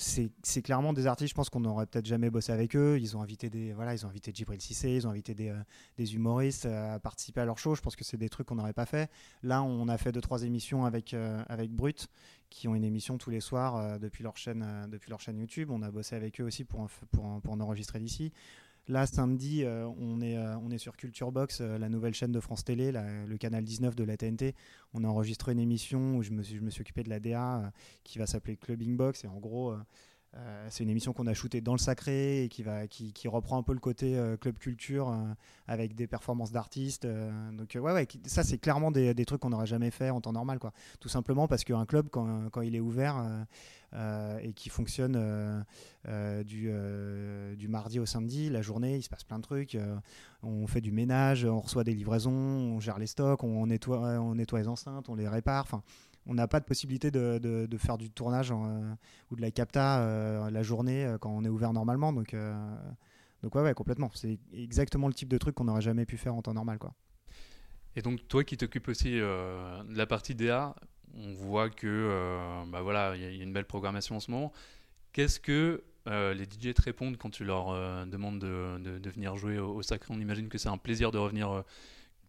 c'est 0.00 0.62
clairement 0.62 0.92
des 0.92 1.08
artistes, 1.08 1.30
je 1.30 1.34
pense 1.34 1.50
qu'on 1.50 1.58
n'aurait 1.58 1.86
peut-être 1.86 2.06
jamais 2.06 2.30
bossé 2.30 2.52
avec 2.52 2.76
eux. 2.76 2.98
Ils 3.00 3.16
ont 3.16 3.20
invité 3.20 3.50
des, 3.50 3.72
voilà, 3.72 3.94
ils 3.94 4.06
ont 4.06 4.08
invité 4.08 4.30
Djibril 4.32 4.60
Cissé, 4.60 4.94
ils 4.94 5.08
ont 5.08 5.10
invité 5.10 5.34
des, 5.34 5.48
euh, 5.48 5.56
des 5.96 6.14
humoristes 6.14 6.66
à 6.66 7.00
participer 7.00 7.40
à 7.40 7.44
leur 7.44 7.58
show. 7.58 7.74
Je 7.74 7.80
pense 7.80 7.96
que 7.96 8.04
c'est 8.04 8.16
des 8.16 8.28
trucs 8.28 8.46
qu'on 8.46 8.54
n'aurait 8.54 8.72
pas 8.72 8.86
fait. 8.86 9.10
Là, 9.42 9.62
on 9.62 9.88
a 9.88 9.98
fait 9.98 10.12
deux 10.12 10.20
trois 10.20 10.44
émissions 10.44 10.84
avec 10.84 11.14
euh, 11.14 11.42
avec 11.48 11.72
Brut, 11.72 12.06
qui 12.48 12.68
ont 12.68 12.76
une 12.76 12.84
émission 12.84 13.18
tous 13.18 13.30
les 13.30 13.40
soirs 13.40 13.76
euh, 13.76 13.98
depuis 13.98 14.22
leur 14.22 14.36
chaîne 14.36 14.64
depuis 14.88 15.10
leur 15.10 15.20
chaîne 15.20 15.36
YouTube. 15.36 15.70
On 15.72 15.82
a 15.82 15.90
bossé 15.90 16.14
avec 16.14 16.40
eux 16.40 16.44
aussi 16.44 16.62
pour 16.62 16.88
pour, 17.10 17.40
pour 17.40 17.52
en 17.52 17.60
enregistrer 17.60 17.98
d'ici. 17.98 18.32
Là, 18.88 19.06
samedi, 19.06 19.64
euh, 19.64 19.86
on, 19.98 20.22
est, 20.22 20.38
euh, 20.38 20.56
on 20.60 20.70
est 20.70 20.78
sur 20.78 20.96
Culture 20.96 21.30
Box, 21.30 21.58
euh, 21.60 21.76
la 21.76 21.90
nouvelle 21.90 22.14
chaîne 22.14 22.32
de 22.32 22.40
France 22.40 22.64
Télé, 22.64 22.90
le 22.90 23.36
canal 23.36 23.62
19 23.62 23.94
de 23.94 24.02
la 24.02 24.16
TNT. 24.16 24.54
On 24.94 25.04
a 25.04 25.08
enregistré 25.08 25.52
une 25.52 25.60
émission 25.60 26.16
où 26.16 26.22
je 26.22 26.30
me 26.30 26.42
suis, 26.42 26.56
je 26.56 26.62
me 26.62 26.70
suis 26.70 26.80
occupé 26.80 27.02
de 27.02 27.10
la 27.10 27.20
DA 27.20 27.70
qui 28.02 28.18
va 28.18 28.26
s'appeler 28.26 28.56
Clubbing 28.56 28.96
Box. 28.96 29.24
Et 29.24 29.28
en 29.28 29.38
gros, 29.40 29.74
c'est 30.68 30.84
une 30.84 30.90
émission 30.90 31.12
qu'on 31.12 31.26
a 31.26 31.34
shootée 31.34 31.60
dans 31.60 31.72
le 31.72 31.78
sacré 31.78 32.44
et 32.44 32.48
qui, 32.48 32.62
va, 32.62 32.86
qui, 32.86 33.28
reprend 33.28 33.58
un 33.58 33.62
peu 33.62 33.72
le 33.72 33.80
côté 33.80 34.20
club 34.40 34.58
culture 34.58 35.16
avec 35.66 35.94
des 35.94 36.06
performances 36.06 36.52
d'artistes. 36.52 37.06
donc, 37.52 37.70
ouais, 37.74 37.92
ouais, 37.92 38.06
ça, 38.26 38.42
c'est 38.42 38.58
clairement 38.58 38.90
des, 38.90 39.24
trucs 39.24 39.40
qu'on 39.40 39.50
n'aurait 39.50 39.66
jamais 39.66 39.90
fait 39.90 40.10
en 40.10 40.20
temps 40.20 40.32
normal. 40.32 40.58
Quoi. 40.58 40.72
Tout 41.00 41.08
simplement 41.08 41.48
parce 41.48 41.64
qu'un 41.64 41.86
club, 41.86 42.08
quand, 42.10 42.60
il 42.60 42.76
est 42.76 42.80
ouvert, 42.80 43.24
euh, 43.94 44.38
et 44.42 44.52
qui 44.52 44.68
fonctionne 44.68 45.16
euh, 45.16 45.62
euh, 46.08 47.54
du, 47.54 47.68
mardi 47.68 47.98
au 47.98 48.04
samedi. 48.04 48.50
La 48.50 48.60
journée, 48.60 48.96
il 48.96 49.02
se 49.02 49.08
passe 49.08 49.24
plein 49.24 49.38
de 49.38 49.42
trucs. 49.42 49.78
on 50.42 50.66
fait 50.66 50.82
du 50.82 50.92
ménage, 50.92 51.44
on 51.44 51.60
reçoit 51.60 51.84
des 51.84 51.94
livraisons, 51.94 52.32
on 52.32 52.80
gère 52.80 52.98
les 52.98 53.06
stocks, 53.06 53.42
on 53.42 53.66
nettoie, 53.66 54.20
les 54.58 54.68
enceintes, 54.68 55.08
on 55.08 55.14
les 55.14 55.28
répare. 55.28 55.66
On 56.28 56.34
n'a 56.34 56.46
pas 56.46 56.60
de 56.60 56.64
possibilité 56.64 57.10
de, 57.10 57.68
faire 57.78 57.98
du 57.98 58.10
tournage 58.10 58.52
ou 58.52 59.36
de 59.36 59.40
la 59.40 59.50
capta 59.50 60.50
la 60.50 60.62
journée 60.62 61.16
quand 61.20 61.30
on 61.30 61.44
est 61.44 61.48
ouvert 61.48 61.72
normalement. 61.72 62.12
Donc, 62.12 62.34
ouais, 62.34 63.60
ouais, 63.62 63.74
complètement. 63.74 64.10
C'est 64.14 64.38
exactement 64.52 65.08
le 65.08 65.14
type 65.14 65.28
de 65.28 65.38
truc 65.38 65.54
qu'on 65.54 65.64
n'aurait 65.64 65.80
jamais 65.80 66.06
pu 66.06 66.16
faire 66.16 66.34
en 66.34 66.42
temps 66.42 66.54
normal. 66.54 66.78
Quoi. 66.78 66.94
Et 67.96 68.02
donc 68.02 68.28
toi 68.28 68.44
qui 68.44 68.56
t'occupes 68.56 68.88
aussi 68.88 69.12
de 69.12 69.96
la 69.96 70.06
partie 70.06 70.34
DA, 70.34 70.74
on 71.14 71.32
voit 71.32 71.70
que 71.70 71.86
euh, 71.86 72.64
bah 72.68 72.82
voilà, 72.82 73.16
il 73.16 73.22
y, 73.22 73.40
a 73.40 73.42
une 73.42 73.52
belle 73.52 73.64
programmation 73.64 74.16
en 74.16 74.20
ce 74.20 74.30
moment. 74.30 74.52
Qu'est-ce 75.12 75.40
que 75.40 75.82
euh, 76.06 76.34
les 76.34 76.44
DJ 76.44 76.74
te 76.74 76.82
répondent 76.82 77.16
quand 77.16 77.30
tu 77.30 77.44
leur 77.44 77.70
euh, 77.70 78.04
demandes 78.06 78.38
de, 78.38 79.10
venir 79.10 79.36
jouer 79.36 79.58
au, 79.58 79.82
Sacré? 79.82 80.14
On 80.14 80.20
imagine 80.20 80.48
que 80.48 80.58
c'est 80.58 80.68
un 80.68 80.78
plaisir 80.78 81.10
de 81.10 81.18
revenir, 81.18 81.64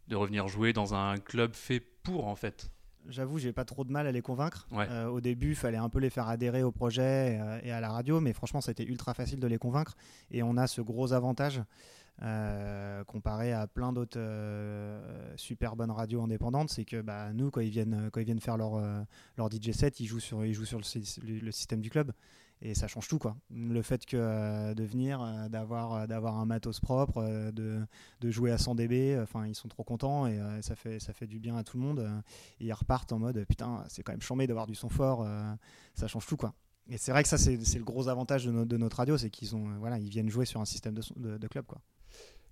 de 0.08 0.16
revenir 0.16 0.48
jouer 0.48 0.74
dans 0.74 0.94
un 0.94 1.18
club 1.18 1.54
fait 1.54 1.80
pour, 1.80 2.28
en 2.28 2.36
fait. 2.36 2.72
J'avoue, 3.08 3.40
j'ai 3.40 3.54
pas 3.54 3.66
trop 3.66 3.84
de 3.84 3.92
mal 3.92 4.08
à 4.08 4.12
les 4.12 4.22
convaincre. 4.22 4.68
au 5.12 5.22
début, 5.22 5.50
il 5.50 5.56
fallait 5.56 5.78
un 5.78 5.90
peu 5.90 6.00
les 6.00 6.10
faire 6.10 6.28
adhérer 6.28 6.64
au 6.64 6.72
projet 6.72 7.40
et 7.64 7.72
à 7.72 7.80
la 7.80 7.90
radio, 7.90 8.20
mais 8.20 8.34
franchement, 8.34 8.62
c'était 8.62 8.84
ultra 8.84 9.14
facile 9.14 9.40
de 9.40 9.48
les 9.48 9.58
convaincre. 9.58 9.96
Et 10.32 10.44
on 10.44 10.58
a 10.58 10.68
ce 10.68 10.82
gros 10.82 11.14
avantage 11.14 11.62
euh, 12.22 13.04
comparé 13.06 13.54
à 13.54 13.66
plein 13.68 13.94
d'autres 13.94 14.20
euh, 14.20 15.34
super 15.38 15.78
bonnes 15.78 15.92
radios 15.92 16.22
indépendantes, 16.22 16.70
c'est 16.70 16.84
que 16.84 17.02
bah, 17.02 17.32
nous, 17.34 17.50
quand 17.50 17.62
ils 17.62 17.70
viennent, 17.70 18.10
quand 18.12 18.20
ils 18.20 18.26
viennent 18.26 18.42
faire 18.42 18.58
leur, 18.58 18.76
euh, 18.76 19.02
leur 19.38 19.50
DJ 19.50 19.72
set, 19.72 20.02
ils 20.02 20.06
jouent 20.06 20.20
sur, 20.20 20.46
ils 20.46 20.54
jouent 20.54 20.66
sur 20.66 20.80
le, 20.80 21.52
système 21.52 21.80
du 21.80 21.90
club. 21.90 22.12
Et 22.62 22.76
ça 22.76 22.90
change 22.90 23.08
tout, 23.08 23.20
quoi. 23.20 23.38
Le 23.52 23.82
fait 23.82 24.06
que 24.06 24.74
de 24.74 24.84
venir, 24.84 25.26
d'avoir, 25.50 26.10
d'avoir 26.10 26.38
un 26.38 26.46
matos 26.46 26.82
propre, 26.82 27.52
de, 27.54 27.80
de, 28.20 28.32
jouer 28.32 28.52
à 28.52 28.58
100 28.58 28.76
dB, 28.76 29.18
enfin, 29.22 29.48
ils 29.48 29.56
sont 29.56 29.70
trop 29.70 29.86
contents 29.86 30.28
et 30.28 30.42
ça, 30.62 30.76
fait, 30.76 31.00
ça 31.00 31.14
fait 31.14 31.26
du 31.26 31.40
bien 31.40 31.56
à 31.56 31.64
tout 31.64 31.78
le 31.78 31.84
monde. 31.84 32.12
et 32.60 32.66
ils 32.66 32.74
repartent 32.74 33.14
en 33.14 33.20
mode 33.20 33.46
putain, 33.46 33.86
c'est 33.88 34.04
quand 34.04 34.12
même 34.12 34.22
chambé 34.22 34.46
d'avoir 34.46 34.68
du 34.68 34.76
son 34.76 34.90
fort, 34.90 35.26
ça 35.96 36.10
change 36.10 36.26
tout, 36.26 36.36
quoi. 36.36 36.54
Et 36.90 36.98
c'est 36.98 37.14
vrai 37.14 37.24
que 37.24 37.30
ça, 37.30 37.38
c'est 37.38 37.56
le 37.56 37.86
gros 37.86 38.10
avantage 38.10 38.44
de, 38.44 38.66
de 38.66 38.78
notre 38.78 38.98
radio, 38.98 39.18
c'est 39.18 39.30
qu'ils 39.30 39.56
ont, 39.56 39.78
voilà, 39.80 39.98
ils 39.98 40.10
viennent 40.10 40.30
jouer 40.30 40.46
sur 40.46 40.60
un 40.60 40.66
système 40.66 40.96
de, 40.96 41.04
de, 41.16 41.38
de 41.38 41.48
club, 41.48 41.66
quoi. 41.66 41.80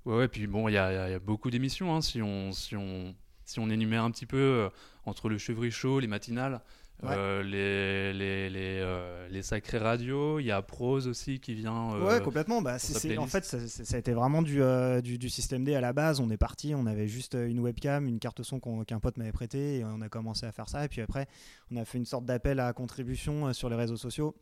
Ouais, 0.07 0.15
ouais, 0.19 0.27
puis 0.29 0.47
bon, 0.47 0.69
il 0.69 0.71
y, 0.71 0.75
y, 0.75 0.77
a 0.77 1.19
beaucoup 1.19 1.51
d'émissions, 1.51 1.93
hein, 1.93 1.99
si, 1.99 2.21
on, 2.21 2.53
si, 2.53 2.77
on, 2.77 3.13
si 3.43 3.59
on 3.59 3.69
énumère 3.69 4.05
un 4.05 4.11
petit 4.11 4.25
peu 4.25 4.37
euh, 4.37 4.69
entre 5.05 5.27
le 5.27 5.37
Chevry 5.37 5.69
Show, 5.69 5.99
les 5.99 6.07
matinales, 6.07 6.61
euh, 7.03 7.43
les, 7.43 8.13
les, 8.13 8.49
les, 8.49 8.79
euh, 8.79 9.27
les, 9.27 9.41
sacrés 9.41 9.79
radios, 9.79 10.39
il 10.39 10.45
y 10.45 10.51
a 10.51 10.61
Prose 10.61 11.09
aussi 11.09 11.41
qui 11.41 11.55
vient. 11.55 11.89
Ouais, 11.99 12.21
complètement. 12.21 12.61
Bah, 12.61 12.79
c'est, 12.79 13.17
en 13.17 13.27
fait, 13.27 13.43
ça, 13.43 13.59
ça, 13.67 13.95
a 13.97 13.99
été 13.99 14.13
vraiment 14.13 14.41
du, 14.41 14.61
du, 15.03 15.17
du, 15.17 15.29
système 15.29 15.65
D 15.65 15.75
à 15.75 15.81
la 15.81 15.91
base. 15.91 16.21
On 16.21 16.29
est 16.29 16.37
parti, 16.37 16.73
on 16.73 16.85
avait 16.85 17.09
juste 17.09 17.33
une 17.35 17.59
webcam, 17.59 18.07
une 18.07 18.19
carte 18.19 18.43
son 18.43 18.61
qu'un 18.85 19.01
pote 19.01 19.17
m'avait 19.17 19.33
prêté 19.33 19.79
et 19.79 19.83
on 19.83 19.99
a 19.99 20.07
commencé 20.07 20.45
à 20.45 20.53
faire 20.53 20.69
ça. 20.69 20.85
Et 20.85 20.87
puis 20.87 21.01
après, 21.01 21.27
on 21.69 21.75
a 21.75 21.83
fait 21.83 21.97
une 21.97 22.05
sorte 22.05 22.23
d'appel 22.23 22.61
à 22.61 22.71
contribution 22.71 23.51
sur 23.51 23.69
les 23.69 23.75
réseaux 23.75 23.97
sociaux 23.97 24.35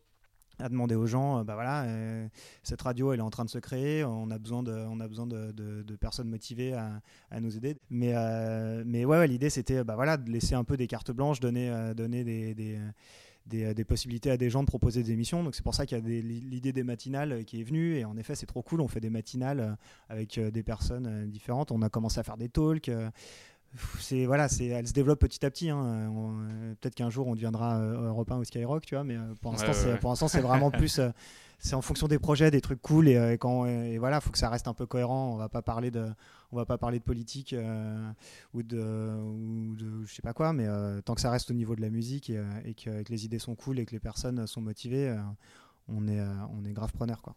à 0.59 0.69
demander 0.69 0.95
aux 0.95 1.05
gens, 1.05 1.43
bah 1.43 1.55
voilà, 1.55 1.83
euh, 1.83 2.27
cette 2.63 2.81
radio 2.81 3.13
elle 3.13 3.19
est 3.19 3.23
en 3.23 3.29
train 3.29 3.45
de 3.45 3.49
se 3.49 3.59
créer, 3.59 4.03
on 4.03 4.29
a 4.31 4.37
besoin 4.37 4.63
de, 4.63 4.71
on 4.71 4.99
a 4.99 5.07
besoin 5.07 5.27
de, 5.27 5.95
personnes 5.99 6.29
motivées 6.29 6.73
à, 6.73 7.39
nous 7.39 7.57
aider. 7.57 7.77
Mais, 7.89 8.13
euh, 8.15 8.83
mais 8.85 9.05
ouais, 9.05 9.27
l'idée 9.27 9.49
c'était 9.49 9.83
bah 9.83 9.95
voilà, 9.95 10.17
de 10.17 10.29
laisser 10.29 10.55
un 10.55 10.63
peu 10.63 10.77
des 10.77 10.87
cartes 10.87 11.11
blanches, 11.11 11.39
donner, 11.39 11.69
euh, 11.69 11.93
donner 11.93 12.23
des, 12.23 12.53
des, 13.45 13.83
possibilités 13.85 14.31
à 14.31 14.37
des 14.37 14.49
gens 14.49 14.61
de 14.61 14.67
proposer 14.67 15.03
des 15.03 15.11
émissions. 15.11 15.43
Donc 15.43 15.55
c'est 15.55 15.63
pour 15.63 15.75
ça 15.75 15.85
qu'il 15.85 15.97
y 15.97 16.01
a 16.01 16.03
l'idée 16.03 16.73
des 16.73 16.83
matinales 16.83 17.45
qui 17.45 17.61
est 17.61 17.63
venue. 17.63 17.97
Et 17.97 18.05
en 18.05 18.17
effet, 18.17 18.35
c'est 18.35 18.45
trop 18.45 18.61
cool. 18.61 18.81
On 18.81 18.87
fait 18.87 18.99
des 18.99 19.09
matinales 19.09 19.77
avec 20.09 20.39
des 20.39 20.63
personnes 20.63 21.29
différentes. 21.29 21.71
On 21.71 21.81
a 21.81 21.89
commencé 21.89 22.19
à 22.19 22.23
faire 22.23 22.37
des 22.37 22.49
talks 22.49 22.89
c'est 23.99 24.25
voilà, 24.25 24.47
c'est, 24.47 24.67
elle 24.67 24.87
se 24.87 24.93
développe 24.93 25.19
petit 25.19 25.45
à 25.45 25.51
petit. 25.51 25.69
Hein. 25.69 25.83
Euh, 25.85 26.73
peut-être 26.79 26.95
qu'un 26.95 27.09
jour 27.09 27.27
on 27.27 27.35
deviendra 27.35 27.77
euh, 27.77 28.09
Europe 28.09 28.31
1 28.31 28.37
ou 28.37 28.43
Skyrock, 28.43 28.85
tu 28.85 28.95
vois, 28.95 29.03
mais 29.03 29.15
euh, 29.15 29.33
pour 29.41 29.51
l'instant, 29.51 29.73
c'est, 29.73 29.99
pour 29.99 30.09
l'instant, 30.09 30.27
c'est 30.27 30.41
vraiment 30.41 30.71
plus. 30.71 31.01
c'est 31.59 31.73
en 31.73 31.81
fonction 31.81 32.07
des 32.07 32.19
projets, 32.19 32.51
des 32.51 32.61
trucs 32.61 32.81
cool, 32.81 33.07
et, 33.07 33.37
quand 33.39 33.65
et 33.65 33.97
voilà, 33.97 34.21
faut 34.21 34.31
que 34.31 34.37
ça 34.37 34.49
reste 34.49 34.67
un 34.67 34.73
peu 34.73 34.85
cohérent. 34.85 35.33
On 35.33 35.37
va 35.37 35.49
pas 35.49 35.61
parler 35.61 35.91
de, 35.91 36.07
on 36.51 36.57
va 36.57 36.65
pas 36.65 36.77
parler 36.77 36.99
de 36.99 37.03
politique 37.03 37.55
ou 38.53 38.63
de, 38.63 38.77
ou 38.77 39.75
de, 39.75 40.05
je 40.05 40.13
sais 40.13 40.21
pas 40.21 40.33
quoi, 40.33 40.53
mais 40.53 40.67
tant 41.03 41.15
que 41.15 41.21
ça 41.21 41.31
reste 41.31 41.51
au 41.51 41.53
niveau 41.53 41.75
de 41.75 41.81
la 41.81 41.89
musique 41.89 42.29
et, 42.29 42.41
et, 42.65 42.73
que, 42.73 43.03
que, 43.03 43.11
les 43.11 43.25
idées 43.25 43.39
sont 43.39 43.55
cool 43.55 43.79
et 43.79 43.85
que 43.85 43.91
les 43.91 43.99
personnes 43.99 44.45
sont 44.47 44.61
motivées, 44.61 45.15
on 45.87 46.07
est, 46.07 46.21
on 46.51 46.65
est 46.65 46.73
grave 46.73 46.91
preneur, 46.93 47.21
quoi. 47.21 47.35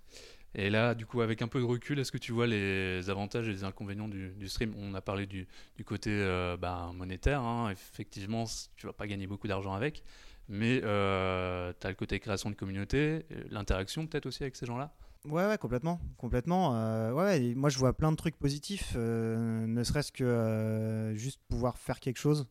Et 0.59 0.71
là, 0.71 0.97
du 0.97 1.07
coup, 1.07 1.21
avec 1.21 1.41
un 1.41 1.47
peu 1.47 1.61
de 1.61 1.65
recul, 1.65 2.01
est-ce 2.01 2.11
que 2.11 2.19
tu 2.19 2.33
vois 2.33 2.49
les 2.49 3.09
avantages 3.11 3.47
et 3.47 3.53
les 3.53 3.63
inconvénients 3.63 4.09
du, 4.09 4.49
stream? 4.49 4.75
On 4.77 4.93
a 4.95 5.01
parlé 5.01 5.25
du, 5.25 5.47
côté 5.87 6.11
euh, 6.11 6.57
bah, 6.57 6.91
monétaire. 6.93 7.43
Hein. 7.43 7.71
Effectivement, 7.71 8.43
tu 8.75 8.87
vas 8.87 8.93
pas 8.93 9.07
gagner 9.07 9.29
beaucoup 9.29 9.47
d'argent 9.47 9.73
avec. 9.73 10.03
Mais 10.49 10.81
euh, 10.83 11.73
tu 11.79 11.87
as 11.87 11.91
le 11.91 11.95
côté 11.95 12.19
création 12.19 12.51
de 12.51 12.57
communauté, 12.57 13.25
l'interaction 13.51 14.09
peut-être 14.09 14.27
aussi 14.27 14.43
avec 14.43 14.57
ces 14.57 14.67
gens-là? 14.67 14.93
Ouais, 15.27 15.47
ouais, 15.47 15.59
complètement. 15.59 16.01
complètement. 16.17 16.75
Euh, 16.75 17.13
ouais, 17.13 17.55
moi, 17.55 17.71
je 17.71 17.79
vois 17.79 17.93
plein 17.93 18.11
de 18.11 18.17
trucs 18.17 18.37
positifs, 18.37 18.97
ne 18.97 19.85
serait-ce 19.85 20.11
que 20.11 21.13
juste 21.15 21.41
pouvoir 21.49 21.79
faire 21.79 22.01
quelque 22.01 22.19
chose 22.19 22.49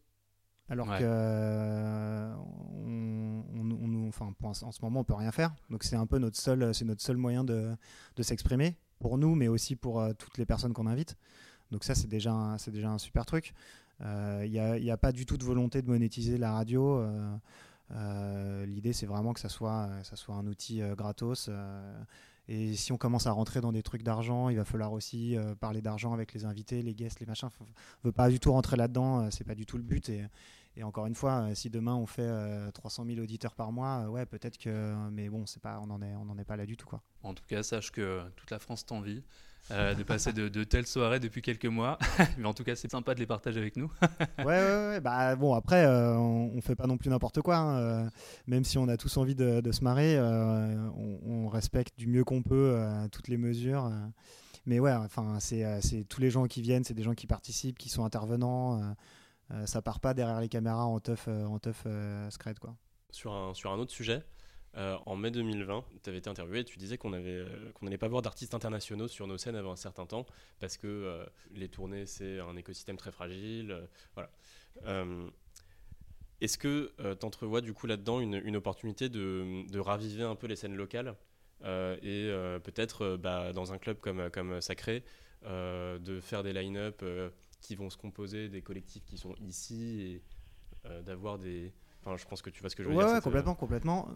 alors 0.69 0.88
que 0.88 1.03
euh, 1.03 2.33
on, 2.86 4.07
enfin, 4.09 4.33
en 4.41 4.53
ce 4.71 4.81
moment 4.81 5.01
on 5.01 5.03
peut 5.03 5.13
rien 5.13 5.31
faire. 5.31 5.55
Donc 5.69 5.83
c'est 5.83 5.95
un 5.95 6.05
peu 6.05 6.17
notre 6.17 6.38
seul, 6.38 6.74
c'est 6.74 6.86
notre 6.86 7.01
seul 7.01 7.17
moyen 7.17 7.43
de, 7.43 7.75
de 8.15 8.24
s'exprimer 8.24 8.77
pour 9.00 9.17
nous, 9.17 9.36
mais 9.36 9.47
aussi 9.47 9.75
pour 9.75 10.01
euh, 10.01 10.13
toutes 10.13 10.38
les 10.38 10.45
personnes 10.45 10.74
qu'on 10.74 10.88
invite. 10.88 11.15
Donc 11.71 11.83
ça 11.83 11.95
c'est 11.95 12.07
déjà, 12.07 12.55
c'est 12.57 12.71
déjà 12.71 12.89
un 12.89 12.97
super 12.97 13.25
truc. 13.25 13.53
Il 14.00 14.05
euh, 14.05 14.47
n'y 14.47 14.89
a, 14.89 14.93
a, 14.93 14.97
pas 14.97 15.12
du 15.12 15.25
tout 15.25 15.38
de 15.38 15.43
volonté 15.43 15.81
de 15.81 15.88
monétiser 15.88 16.38
la 16.38 16.51
radio. 16.51 17.03
L'idée 18.65 18.93
c'est 18.93 19.05
vraiment 19.05 19.33
que 19.33 19.39
ça 19.39 19.50
soit, 19.50 19.89
ça 20.03 20.15
soit 20.15 20.36
un 20.36 20.47
outil 20.47 20.81
gratos. 20.95 21.50
Et 22.49 22.75
si 22.75 22.91
on 22.93 22.97
commence 22.97 23.27
à 23.27 23.31
rentrer 23.31 23.59
dans 23.59 23.71
des 23.71 23.83
trucs 23.83 24.03
d'argent, 24.03 24.49
il 24.49 24.55
va 24.55 24.63
falloir 24.63 24.93
aussi 24.93 25.35
parler 25.59 25.81
d'argent 25.81 26.13
avec 26.13 26.33
les 26.33 26.45
invités, 26.45 26.81
les 26.81 26.95
guests, 26.95 27.19
les 27.19 27.25
machins. 27.25 27.49
On 27.59 27.63
ne 27.65 27.69
veut 28.05 28.11
pas 28.13 28.29
du 28.29 28.39
tout 28.39 28.53
rentrer 28.53 28.77
là-dedans, 28.77 29.29
c'est 29.31 29.43
pas 29.43 29.55
du 29.55 29.65
tout 29.65 29.77
le 29.77 29.83
but. 29.83 30.09
Et, 30.77 30.83
encore 30.83 31.07
une 31.07 31.15
fois, 31.15 31.47
euh, 31.49 31.55
si 31.55 31.71
demain 31.71 31.95
on 31.95 32.05
fait 32.05 32.29
300 32.73 33.03
euh, 33.03 33.13
000 33.13 33.21
auditeurs 33.21 33.55
par 33.55 33.71
mois, 33.71 34.03
euh, 34.03 34.09
ouais, 34.09 34.25
peut-être 34.27 34.57
que. 34.59 34.95
Mais 35.09 35.27
bon, 35.27 35.45
c'est 35.47 35.62
pas, 35.62 35.79
on 35.81 35.88
n'en 35.88 36.01
est, 36.01 36.13
on 36.15 36.38
est 36.38 36.45
pas 36.45 36.55
là 36.55 36.67
du 36.67 36.77
tout. 36.77 36.86
Quoi. 36.86 37.01
En 37.23 37.33
tout 37.33 37.43
cas, 37.47 37.63
sache 37.63 37.91
que 37.91 38.21
toute 38.36 38.51
la 38.51 38.60
France 38.60 38.86
t'envie. 38.86 39.23
De 39.69 40.03
passer 40.03 40.34
de, 40.34 40.63
telles 40.63 40.88
soirées 40.88 41.19
depuis 41.19 41.41
quelques 41.41 41.65
mois. 41.65 41.97
Mais 42.38 42.45
en 42.45 42.53
tout 42.53 42.63
cas, 42.63 42.75
c'est 42.75 42.91
sympa 42.91 43.13
de 43.13 43.19
les 43.19 43.25
partager 43.25 43.60
avec 43.60 43.75
nous. 43.75 43.91
ouais, 44.39 44.45
ouais, 44.45 44.88
ouais, 44.89 44.99
Bah, 45.01 45.36
bon, 45.36 45.53
après, 45.53 45.86
on, 45.88 46.51
on, 46.56 46.62
fait 46.62 46.75
pas 46.75 46.88
non 46.88 46.97
plus 46.97 47.10
n'importe 47.10 47.41
quoi. 47.41 47.58
Hein. 47.58 48.10
même 48.47 48.63
si 48.63 48.77
on 48.77 48.88
a 48.88 48.97
tous 48.97 49.17
envie 49.17 49.36
de, 49.36 49.62
de 49.62 49.71
se 49.71 49.84
marrer, 49.84 50.19
on, 50.19 51.19
on, 51.25 51.47
respecte 51.47 51.97
du 51.97 52.08
mieux 52.08 52.23
qu'on 52.23 52.43
peut 52.43 52.77
toutes 53.12 53.27
les 53.27 53.38
mesures. 53.38 53.91
mais 54.65 54.80
ouais, 54.80 54.93
enfin, 54.93 55.38
c'est 55.39 56.06
tous 56.10 56.21
les 56.21 56.30
gens 56.30 56.45
qui 56.45 56.62
viennent, 56.62 56.84
c'est 56.84 56.93
des 56.93 57.03
gens 57.03 57.13
qui 57.15 57.27
participent, 57.27 57.77
qui 57.77 57.89
sont 57.89 58.06
intervenants. 58.06 58.95
Euh, 59.51 59.65
ça 59.65 59.82
part 59.82 59.99
pas 59.99 60.13
derrière 60.13 60.41
les 60.41 60.49
caméras 60.49 60.86
en 60.86 60.99
tough, 60.99 61.27
euh, 61.27 61.45
en 61.45 61.60
tough 61.60 61.86
euh, 61.86 62.30
scred, 62.30 62.60
quoi. 62.60 62.75
Sur 63.12 63.34
un, 63.34 63.53
sur 63.53 63.71
un 63.71 63.77
autre 63.77 63.91
sujet, 63.91 64.23
en 64.75 65.15
mai 65.15 65.32
2020, 65.32 65.86
tu 66.03 66.10
avais 66.10 66.19
été 66.19 66.30
interviewé 66.30 66.60
et 66.60 66.63
tu 66.63 66.77
disais 66.77 66.97
qu'on 66.97 67.12
qu'on 67.12 67.86
n'allait 67.86 67.97
pas 67.97 68.08
voir 68.08 68.21
d'artistes 68.21 68.53
internationaux 68.53 69.08
sur 69.08 69.25
nos 69.25 69.38
scènes 69.38 69.56
avant 69.56 69.71
un 69.71 69.77
certain 69.77 70.06
temps 70.06 70.25
parce 70.60 70.77
que 70.77 71.25
les 71.51 71.67
tournées, 71.67 72.06
c'est 72.06 72.39
un 72.39 72.56
écosystème 72.56 72.97
très 72.97 73.12
fragile. 73.12 73.88
voilà. 74.13 74.30
Est-ce 76.41 76.60
que 76.60 76.93
tu 77.19 77.25
entrevois 77.25 77.62
du 77.62 77.73
coup 77.73 77.88
là-dedans 77.88 78.19
une, 78.19 78.56
opportunité 78.56 79.10
de, 79.10 79.80
raviver 79.80 80.23
un 80.23 80.36
peu 80.36 80.45
les 80.45 80.56
scènes 80.56 80.75
locales 80.75 81.15
et 81.63 82.30
peut-être 82.63 83.17
bah, 83.17 83.53
dans 83.53 83.73
un 83.73 83.80
club 83.80 83.97
comme, 83.99 84.30
comme 84.30 84.62
Sacré 84.62 85.03
de 85.43 86.19
faire 86.21 86.43
des 86.43 86.53
line-up 86.53 87.03
qui 87.62 87.75
vont 87.75 87.89
se 87.89 87.97
composer 87.97 88.49
des 88.49 88.62
collectifs 88.62 89.06
qui 89.06 89.17
sont 89.17 89.36
ici 89.41 90.01
et 90.01 90.21
euh, 90.86 91.01
d'avoir 91.01 91.39
des. 91.39 91.73
Enfin, 92.08 92.15
je 92.15 92.26
pense 92.26 92.41
que 92.41 92.50
tu 92.50 92.62
vois 92.62 92.70
ce 92.70 92.76
que 92.76 92.84
je 92.84 92.88
veux 92.88 92.96
dire. 92.96 93.06
Ouais, 93.06 93.22
complètement, 93.22 93.56
complètement. 93.56 94.08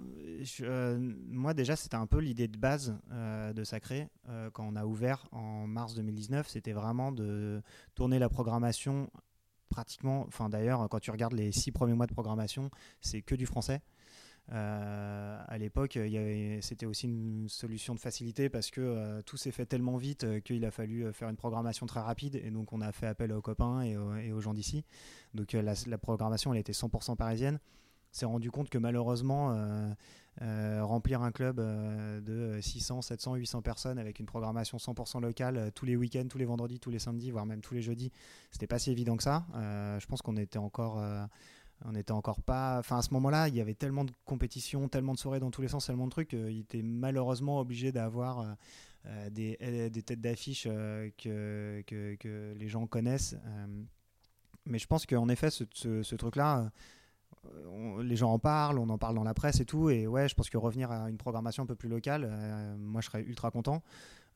Euh, 0.61 0.97
moi, 1.27 1.53
déjà, 1.53 1.75
c'était 1.75 1.95
un 1.95 2.07
peu 2.07 2.19
l'idée 2.19 2.47
de 2.47 2.57
base 2.57 2.97
euh, 3.11 3.51
de 3.51 3.65
Sacré 3.65 4.07
quand 4.53 4.65
on 4.65 4.77
a 4.77 4.85
ouvert 4.85 5.27
en 5.33 5.67
mars 5.67 5.93
2019. 5.95 6.47
C'était 6.47 6.71
vraiment 6.71 7.11
de 7.11 7.61
tourner 7.93 8.17
la 8.17 8.29
programmation 8.29 9.09
pratiquement. 9.69 10.23
Enfin, 10.27 10.47
d'ailleurs, 10.47 10.87
quand 10.89 10.99
tu 10.99 11.11
regardes 11.11 11.33
les 11.33 11.51
six 11.51 11.71
premiers 11.71 11.93
mois 11.93 12.07
de 12.07 12.13
programmation, 12.13 12.69
c'est 13.01 13.21
que 13.21 13.35
du 13.35 13.45
français. 13.45 13.81
Euh, 14.51 15.43
à 15.47 15.57
l'époque, 15.57 15.97
c'était 16.61 16.85
aussi 16.85 17.07
une 17.07 17.47
solution 17.47 17.95
de 17.95 17.99
facilité 17.99 18.49
parce 18.49 18.69
que 18.69 18.81
euh, 18.81 19.21
tout 19.21 19.37
s'est 19.37 19.51
fait 19.51 19.65
tellement 19.65 19.97
vite 19.97 20.23
euh, 20.25 20.39
qu'il 20.39 20.65
a 20.65 20.71
fallu 20.71 21.11
faire 21.13 21.29
une 21.29 21.37
programmation 21.37 21.85
très 21.85 22.01
rapide 22.01 22.35
et 22.35 22.51
donc 22.51 22.73
on 22.73 22.81
a 22.81 22.91
fait 22.91 23.07
appel 23.07 23.31
aux 23.31 23.41
copains 23.41 23.81
et 23.81 23.95
aux, 23.95 24.41
gens 24.41 24.53
d'ici. 24.53 24.83
Donc 25.33 25.53
la, 25.53 25.97
programmation, 25.97 26.53
elle 26.53 26.59
était 26.59 26.73
100% 26.73 27.15
parisienne. 27.15 27.59
s'est 28.11 28.25
rendu 28.25 28.51
compte 28.51 28.69
que 28.69 28.77
malheureusement, 28.77 29.55
remplir 30.39 31.21
un 31.21 31.31
club 31.31 31.57
de 31.57 32.59
600, 32.59 33.03
700, 33.03 33.35
800 33.35 33.61
personnes 33.61 33.99
avec 33.99 34.19
une 34.19 34.25
programmation 34.25 34.77
100% 34.77 35.21
locale 35.21 35.71
tous 35.75 35.85
les 35.85 35.95
week-ends, 35.95 36.25
tous 36.27 36.39
les 36.39 36.45
vendredis, 36.45 36.79
tous 36.79 36.89
les 36.89 36.99
samedis, 36.99 37.31
voire 37.31 37.45
même 37.45 37.61
tous 37.61 37.75
les 37.75 37.81
jeudis, 37.81 38.11
c'était 38.49 38.67
pas 38.67 38.79
si 38.79 38.91
évident 38.91 39.15
que 39.15 39.23
ça. 39.23 39.45
je 39.53 40.05
pense 40.07 40.21
qu'on 40.21 40.37
était 40.37 40.59
encore 40.59 40.99
on 41.85 41.93
n'était 41.93 42.11
encore 42.11 42.41
pas. 42.41 42.77
Enfin, 42.79 42.97
à 42.97 43.01
ce 43.01 43.13
moment-là, 43.13 43.47
il 43.47 43.55
y 43.55 43.61
avait 43.61 43.73
tellement 43.73 44.05
de 44.05 44.11
compétitions, 44.25 44.87
tellement 44.87 45.13
de 45.13 45.19
soirées 45.19 45.39
dans 45.39 45.51
tous 45.51 45.61
les 45.61 45.67
sens, 45.67 45.85
tellement 45.85 46.05
de 46.05 46.11
trucs 46.11 46.29
qu'il 46.29 46.59
était 46.59 46.83
malheureusement 46.83 47.59
obligé 47.59 47.91
d'avoir 47.91 48.39
euh, 48.39 48.45
euh, 49.07 49.29
des, 49.29 49.57
euh, 49.61 49.89
têtes 49.89 50.21
d'affiche 50.21 50.63
que, 50.63 51.83
que, 51.87 52.53
les 52.55 52.67
gens 52.67 52.85
connaissent. 52.87 53.35
mais 54.65 54.79
je 54.79 54.87
pense 54.87 55.05
qu'en 55.05 55.29
effet, 55.29 55.49
ce, 55.49 55.63
ce, 55.73 56.15
truc-là, 56.15 56.71
les 58.01 58.15
gens 58.15 58.33
en 58.33 58.39
parlent, 58.39 58.77
on 58.77 58.89
en 58.89 58.97
parle 58.97 59.15
dans 59.15 59.23
la 59.23 59.33
presse 59.33 59.59
et 59.59 59.65
tout. 59.65 59.89
Et 59.89 60.05
ouais, 60.05 60.29
je 60.29 60.35
pense 60.35 60.49
que 60.49 60.57
revenir 60.57 60.91
à 60.91 61.09
une 61.09 61.17
programmation 61.17 61.63
un 61.63 61.67
peu 61.67 61.75
plus 61.75 61.89
locale, 61.89 62.29
moi, 62.77 63.01
je 63.01 63.07
serais 63.07 63.23
ultra 63.23 63.49
content. 63.49 63.81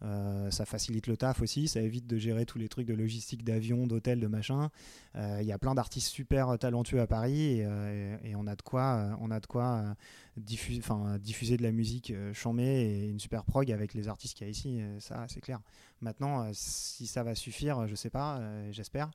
Euh, 0.04 0.52
ça 0.52 0.66
facilite 0.66 1.08
le 1.08 1.16
taf 1.16 1.42
aussi, 1.42 1.68
ça 1.68 1.82
évite 1.82 2.06
de 2.06 2.18
gérer 2.18 2.46
tous 2.46 2.58
les 2.58 2.68
trucs 2.68 2.86
de 2.86 2.94
logistique 2.94 3.44
d'avion, 3.44 3.88
d'hôtel, 3.88 4.20
de 4.20 4.28
machin. 4.28 4.70
Euh, 5.16 5.40
il 5.42 5.48
y 5.48 5.52
a 5.52 5.58
plein 5.58 5.74
d'artistes 5.74 6.10
super 6.10 6.58
talentueux 6.60 7.00
à 7.00 7.08
Paris 7.08 7.60
et, 7.60 7.66
euh, 7.66 8.18
on 8.36 8.48
a 8.48 8.56
de 8.56 8.62
quoi, 8.62 9.18
on 9.22 9.32
a 9.32 9.40
de 9.40 9.46
quoi 9.46 9.96
diffuser, 10.38 11.58
de 11.58 11.64
la 11.64 11.72
musique 11.72 12.14
chamée 12.34 12.82
et 12.82 13.08
une 13.08 13.20
super 13.20 13.46
prog 13.46 13.72
avec 13.72 13.94
les 13.94 14.08
artistes 14.08 14.36
qu'il 14.36 14.46
y 14.46 14.50
a 14.50 14.52
ici. 14.52 14.82
ça, 15.00 15.26
c'est 15.30 15.42
clair. 15.42 15.62
Maintenant, 16.02 16.50
si 16.54 17.08
ça 17.08 17.24
va 17.24 17.36
suffire, 17.36 17.88
je 17.88 17.96
sais 17.96 18.10
pas, 18.10 18.42
j'espère. 18.72 19.10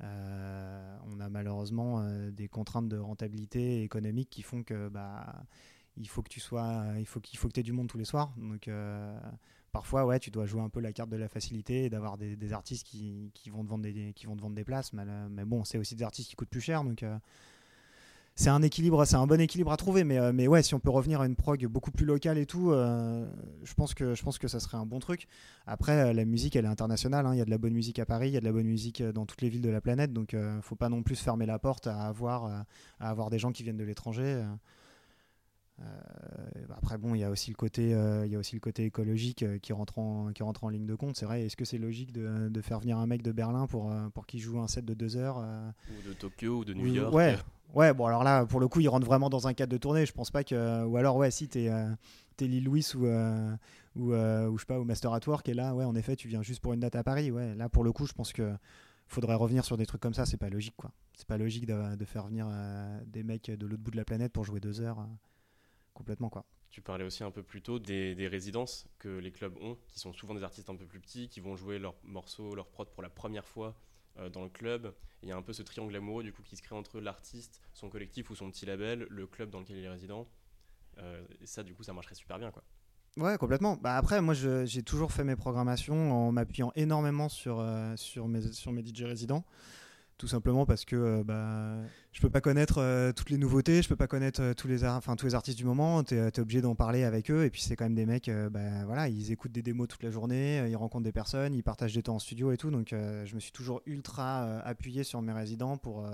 on 0.00 1.20
a 1.20 1.28
malheureusement 1.28 2.02
des 2.30 2.48
contraintes 2.48 2.88
de 2.88 2.96
rentabilité 2.96 3.82
économique 3.82 4.30
qui 4.30 4.42
font 4.42 4.62
que 4.62 4.88
bah 4.88 5.44
il 5.98 6.08
faut 6.08 6.22
que 6.22 6.28
tu 6.28 6.40
sois 6.40 6.84
il 6.98 7.06
faut 7.06 7.20
qu'il 7.20 7.38
faut 7.38 7.48
que 7.48 7.58
aies 7.60 7.62
du 7.62 7.72
monde 7.72 7.88
tous 7.88 7.98
les 7.98 8.04
soirs 8.04 8.32
donc 8.36 8.68
parfois, 9.76 10.06
ouais, 10.06 10.18
tu 10.18 10.30
dois 10.30 10.46
jouer 10.46 10.62
un 10.62 10.70
peu 10.70 10.80
la 10.80 10.90
carte 10.90 11.10
de 11.10 11.18
la 11.18 11.28
facilité 11.28 11.84
et 11.84 11.90
d'avoir 11.90 12.16
des, 12.16 12.52
artistes 12.54 12.86
qui, 12.86 13.30
vont 13.50 13.62
te 13.62 13.68
vendre 13.68 13.84
des, 14.54 14.64
places. 14.64 14.94
Mais, 14.94 15.02
euh, 15.06 15.28
mais 15.30 15.44
bon, 15.44 15.64
c'est 15.64 15.76
aussi 15.76 15.94
des 15.94 16.02
artistes 16.02 16.30
qui 16.30 16.34
coûtent 16.34 16.48
plus 16.48 16.62
cher. 16.62 16.82
Donc, 16.82 17.02
euh, 17.02 17.18
c'est 18.36 18.48
un 18.48 18.62
équilibre, 18.62 19.04
c'est 19.04 19.16
un 19.16 19.26
bon 19.26 19.38
équilibre 19.38 19.70
à 19.70 19.76
trouver. 19.76 20.02
Mais, 20.02 20.32
mais 20.32 20.48
ouais, 20.48 20.62
si 20.62 20.74
on 20.74 20.80
peut 20.80 20.88
revenir 20.88 21.20
à 21.20 21.26
une 21.26 21.36
prog 21.36 21.62
beaucoup 21.66 21.90
plus 21.90 22.06
locale 22.06 22.38
et 22.38 22.46
tout, 22.46 22.70
je 22.72 23.74
pense 23.74 23.92
que 23.92 24.14
je 24.14 24.48
ça 24.48 24.60
serait 24.60 24.78
un 24.78 24.86
bon 24.86 24.98
truc. 24.98 25.28
Après, 25.66 26.14
la 26.14 26.24
musique, 26.24 26.56
elle 26.56 26.64
est 26.64 26.68
internationale. 26.68 27.26
hein. 27.26 27.34
Il 27.34 27.38
y 27.38 27.42
a 27.42 27.44
de 27.44 27.50
la 27.50 27.58
bonne 27.58 27.74
musique 27.74 27.98
à 27.98 28.06
Paris, 28.06 28.28
il 28.28 28.34
y 28.34 28.38
a 28.38 28.40
de 28.40 28.46
la 28.46 28.52
bonne 28.52 28.66
musique 28.66 29.02
dans 29.02 29.26
toutes 29.26 29.42
les 29.42 29.50
villes 29.50 29.62
de 29.62 29.70
la 29.70 29.82
planète. 29.82 30.14
Donc, 30.14 30.34
faut 30.62 30.76
pas 30.76 30.88
non 30.88 31.02
plus 31.02 31.16
fermer 31.16 31.44
la 31.44 31.58
porte 31.58 31.86
à 31.86 32.06
avoir 32.06 33.30
des 33.30 33.38
gens 33.38 33.52
qui 33.52 33.62
viennent 33.62 33.76
de 33.76 33.84
l'étranger. 33.84 34.42
Euh, 35.82 35.84
après 36.76 36.96
bon, 36.96 37.14
il 37.14 37.20
y 37.20 37.24
a 37.24 37.30
aussi 37.30 37.50
le 37.50 37.56
côté, 37.56 37.92
euh, 37.92 38.24
il 38.24 38.32
y 38.32 38.36
a 38.36 38.38
aussi 38.38 38.54
le 38.54 38.60
côté 38.60 38.84
écologique 38.84 39.42
euh, 39.42 39.58
qui 39.58 39.74
rentre 39.74 39.98
en 39.98 40.32
qui 40.32 40.42
rentre 40.42 40.64
en 40.64 40.68
ligne 40.68 40.86
de 40.86 40.94
compte. 40.94 41.16
C'est 41.16 41.26
vrai. 41.26 41.42
Est-ce 41.42 41.56
que 41.56 41.64
c'est 41.64 41.78
logique 41.78 42.12
de, 42.12 42.48
de, 42.48 42.60
faire 42.62 42.80
venir 42.80 42.98
un 42.98 43.06
mec 43.06 43.22
de 43.22 43.32
Berlin 43.32 43.66
pour 43.66 43.92
pour 44.14 44.26
qu'il 44.26 44.40
joue 44.40 44.58
un 44.58 44.68
set 44.68 44.84
de 44.84 44.94
deux 44.94 45.16
heures 45.16 45.38
Ou 45.38 46.08
de 46.08 46.14
Tokyo 46.14 46.58
ou 46.58 46.64
de 46.64 46.74
New 46.74 46.86
York. 46.86 47.14
Ouais. 47.14 47.36
Ouais, 47.74 47.92
bon 47.92 48.06
alors 48.06 48.22
là, 48.22 48.46
pour 48.46 48.60
le 48.60 48.68
coup, 48.68 48.80
il 48.80 48.88
rentre 48.88 49.06
vraiment 49.06 49.28
dans 49.28 49.48
un 49.48 49.52
cadre 49.52 49.72
de 49.72 49.76
tournée. 49.76 50.06
Je 50.06 50.12
pense 50.12 50.30
pas 50.30 50.44
que. 50.44 50.84
Ou 50.84 50.96
alors, 50.96 51.16
ouais, 51.16 51.30
si 51.30 51.48
t'es 51.48 51.64
es 51.64 52.46
Lil 52.46 52.64
Louis 52.64 52.86
ou, 52.94 53.06
ou, 53.06 54.14
ou, 54.14 54.56
je 54.56 54.60
sais 54.60 54.66
pas, 54.66 54.78
ou 54.78 54.84
Master 54.84 55.12
at 55.12 55.20
Work, 55.26 55.48
et 55.48 55.54
là, 55.54 55.74
ouais, 55.74 55.84
en 55.84 55.94
effet, 55.94 56.16
tu 56.16 56.28
viens 56.28 56.42
juste 56.42 56.60
pour 56.60 56.72
une 56.72 56.80
date 56.80 56.94
à 56.94 57.02
Paris. 57.02 57.30
Ouais, 57.30 57.54
là, 57.54 57.68
pour 57.68 57.84
le 57.84 57.92
coup, 57.92 58.06
je 58.06 58.12
pense 58.12 58.32
que 58.32 58.54
faudrait 59.08 59.34
revenir 59.34 59.64
sur 59.64 59.76
des 59.76 59.84
trucs 59.84 60.00
comme 60.00 60.14
ça. 60.14 60.24
C'est 60.24 60.36
pas 60.36 60.48
logique, 60.48 60.76
quoi. 60.76 60.92
C'est 61.14 61.26
pas 61.26 61.38
logique 61.38 61.66
de, 61.66 61.96
de 61.96 62.04
faire 62.04 62.26
venir 62.26 62.48
des 63.06 63.24
mecs 63.24 63.50
de 63.50 63.66
l'autre 63.66 63.82
bout 63.82 63.90
de 63.90 63.96
la 63.96 64.04
planète 64.04 64.32
pour 64.32 64.44
jouer 64.44 64.60
deux 64.60 64.80
heures 64.80 65.06
complètement 65.96 66.28
quoi. 66.28 66.44
Tu 66.70 66.82
parlais 66.82 67.04
aussi 67.04 67.24
un 67.24 67.30
peu 67.30 67.42
plus 67.42 67.62
tôt 67.62 67.78
des, 67.78 68.14
des, 68.14 68.28
résidences 68.28 68.86
que 68.98 69.08
les 69.08 69.32
clubs 69.32 69.56
ont, 69.62 69.78
qui 69.88 69.98
sont 69.98 70.12
souvent 70.12 70.34
des 70.34 70.42
artistes 70.42 70.68
un 70.68 70.76
peu 70.76 70.84
plus 70.84 71.00
petits, 71.00 71.28
qui 71.28 71.40
vont 71.40 71.56
jouer 71.56 71.78
leurs 71.78 71.94
morceaux, 72.04 72.54
leurs 72.54 72.68
prods 72.68 72.84
pour 72.84 73.02
la 73.02 73.08
première 73.08 73.46
fois 73.46 73.74
euh, 74.18 74.28
dans 74.28 74.42
le 74.42 74.50
club. 74.50 74.94
Il 75.22 75.28
y 75.28 75.32
a 75.32 75.36
un 75.36 75.42
peu 75.42 75.52
ce 75.52 75.62
triangle 75.62 75.96
amoureux 75.96 76.22
du 76.22 76.32
coup 76.32 76.42
qui 76.42 76.56
se 76.56 76.62
crée 76.62 76.76
entre 76.76 77.00
l'artiste, 77.00 77.60
son 77.72 77.88
collectif 77.88 78.30
ou 78.30 78.34
son 78.34 78.50
petit 78.50 78.66
label, 78.66 79.06
le 79.08 79.26
club 79.26 79.50
dans 79.50 79.60
lequel 79.60 79.78
il 79.78 79.84
est 79.84 79.88
résident. 79.88 80.28
Euh, 80.98 81.22
et 81.40 81.46
ça, 81.46 81.62
du 81.62 81.74
coup, 81.74 81.82
ça 81.82 81.92
marcherait 81.92 82.14
super 82.14 82.38
bien 82.38 82.50
quoi. 82.50 82.62
Ouais, 83.16 83.38
complètement. 83.38 83.76
Bah 83.76 83.96
après, 83.96 84.20
moi, 84.20 84.34
j'ai 84.34 84.82
toujours 84.82 85.10
fait 85.10 85.24
mes 85.24 85.36
programmations 85.36 86.12
en 86.12 86.32
m'appuyant 86.32 86.70
énormément 86.74 87.30
sur, 87.30 87.60
euh, 87.60 87.96
sur, 87.96 88.28
mes, 88.28 88.52
sur 88.52 88.72
mes 88.72 88.84
DJ 88.84 89.04
résidents 89.04 89.44
tout 90.18 90.28
simplement 90.28 90.64
parce 90.64 90.84
que 90.84 90.96
euh, 90.96 91.24
bah, 91.24 91.76
je 92.12 92.20
peux 92.20 92.30
pas 92.30 92.40
connaître 92.40 92.78
euh, 92.78 93.12
toutes 93.12 93.30
les 93.30 93.36
nouveautés, 93.36 93.82
je 93.82 93.88
peux 93.88 93.96
pas 93.96 94.06
connaître 94.06 94.40
euh, 94.40 94.54
tous 94.54 94.68
les 94.68 94.78
tous 95.16 95.26
les 95.26 95.34
artistes 95.34 95.58
du 95.58 95.64
moment. 95.64 96.02
Tu 96.04 96.14
es, 96.14 96.40
obligé 96.40 96.60
d'en 96.60 96.74
parler 96.74 97.04
avec 97.04 97.30
eux 97.30 97.44
et 97.44 97.50
puis 97.50 97.60
c'est 97.60 97.76
quand 97.76 97.84
même 97.84 97.94
des 97.94 98.06
mecs, 98.06 98.30
bah, 98.50 98.84
voilà, 98.84 99.08
ils 99.08 99.32
écoutent 99.32 99.52
des 99.52 99.62
démos 99.62 99.88
toute 99.88 100.02
la 100.02 100.10
journée, 100.10 100.66
ils 100.68 100.76
rencontrent 100.76 101.04
des 101.04 101.12
personnes, 101.12 101.54
ils 101.54 101.62
partagent 101.62 101.94
des 101.94 102.02
temps 102.02 102.16
en 102.16 102.18
studio 102.18 102.52
et 102.52 102.56
tout. 102.56 102.70
Donc 102.70 102.88
je 102.90 103.34
me 103.34 103.40
suis 103.40 103.52
toujours 103.52 103.82
ultra 103.86 104.60
appuyé 104.60 105.04
sur 105.04 105.22
mes 105.22 105.32
résidents 105.32 105.76
pour 105.76 106.06
euh, 106.06 106.10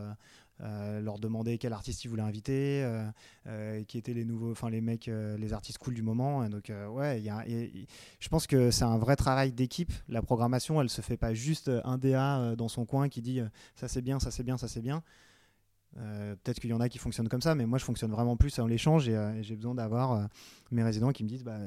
leur 1.01 1.19
demander 1.19 1.59
quel 1.59 1.73
artiste 1.73 2.05
ils 2.05 2.09
voulaient 2.09 2.23
inviter, 2.23 2.83
euh, 2.85 3.05
euh, 3.47 3.83
qui 3.85 3.99
étaient 3.99 4.15
les 4.15 4.25
nouveaux, 4.25 4.53
enfin 4.53 4.71
les 4.71 4.81
mecs, 4.81 5.07
les 5.07 5.53
artistes 5.53 5.79
cool 5.79 5.95
du 5.95 6.03
moment. 6.03 6.49
donc 6.49 6.73
ouais, 6.91 7.21
y 7.21 7.31
a, 7.31 7.45
je 7.47 8.29
pense 8.29 8.47
que 8.47 8.71
c'est 8.71 8.85
un 8.85 8.99
vrai 8.99 9.17
travail 9.17 9.53
d'équipe. 9.53 9.93
La 10.09 10.23
programmation, 10.23 10.81
elle 10.81 10.89
se 10.89 11.01
fait 11.01 11.17
pas 11.17 11.35
juste 11.35 11.71
un 11.85 11.99
DA 11.99 12.55
dans 12.57 12.69
son 12.69 12.85
coin 12.85 13.09
qui 13.09 13.23
dit 13.23 13.41
ça 13.75 13.89
c'est 13.89 14.03
bien, 14.03 14.21
ça 14.21 14.31
c'est 14.31 14.45
bien, 14.45 14.57
ça 14.57 14.69
c'est 14.69 14.83
bien. 14.83 15.03
Peut-être 15.95 16.59
qu'il 16.59 16.71
y 16.71 16.73
en 16.73 16.81
a 16.81 16.89
qui 16.89 16.99
fonctionnent 16.99 17.29
comme 17.29 17.43
ça, 17.43 17.55
mais 17.55 17.67
moi 17.67 17.79
je 17.79 17.85
fonctionne 17.85 18.11
vraiment 18.11 18.37
plus 18.37 18.59
en 18.59 18.67
l'échange 18.67 19.09
et, 19.09 19.43
j'ai 19.43 19.57
besoin 19.57 19.75
d'avoir 19.75 20.29
mes 20.71 20.83
résidents 20.83 21.13
qui 21.13 21.25
me 21.25 21.29
disent 21.29 21.45
bah, 21.45 21.59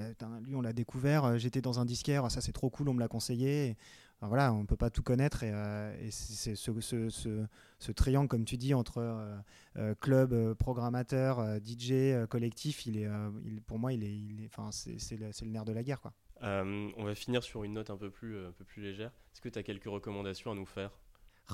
lui 0.46 0.56
on 0.56 0.62
l'a 0.62 0.74
découvert, 0.74 1.38
j'étais 1.38 1.62
dans 1.62 1.80
un 1.80 1.86
disquaire, 1.86 2.32
ça 2.32 2.42
c'est 2.42 2.54
trop 2.54 2.70
cool, 2.70 2.90
on 2.90 2.94
me 2.94 3.00
l'a 3.00 3.08
conseillé 3.08 3.76
voilà, 4.21 4.54
on 4.54 4.62
ne 4.62 4.65
peut 4.65 4.78
pas 4.78 4.89
tout 4.89 5.04
connaître 5.04 5.43
et, 5.43 5.51
euh, 5.51 6.10
c'est 6.10 6.56
ce, 6.56 7.91
triangle, 7.91 8.28
comme 8.28 8.45
tu 8.45 8.58
dis, 8.58 8.73
entre 8.73 8.99
euh, 8.99 9.36
euh, 9.78 9.95
club, 9.95 10.54
programmateur, 10.56 11.60
DJ, 11.63 12.25
collectif, 12.30 12.86
il 12.86 12.97
est, 12.97 13.10
pour 13.67 13.80
moi, 13.80 13.93
il 13.93 14.04
est, 14.04 14.49
c'est 14.71 15.17
le, 15.17 15.32
nerf 15.47 15.65
de 15.65 15.73
la 15.73 15.84
guerre. 15.84 16.01
Quoi. 16.01 16.13
on 16.41 17.04
va 17.04 17.15
finir 17.15 17.43
sur 17.43 17.63
une 17.63 17.73
note 17.73 17.89
un 17.89 17.97
peu 17.97 18.10
plus, 18.10 18.45
un 18.45 18.51
peu 18.51 18.63
plus 18.63 18.82
légère. 18.82 19.12
Est-ce 19.34 19.41
que 19.41 19.49
tu 19.49 19.60
as 19.60 19.63
quelques 19.63 19.86
recommandations 19.86 20.51
à 20.51 20.56
nous 20.56 20.65
faire? 20.65 20.91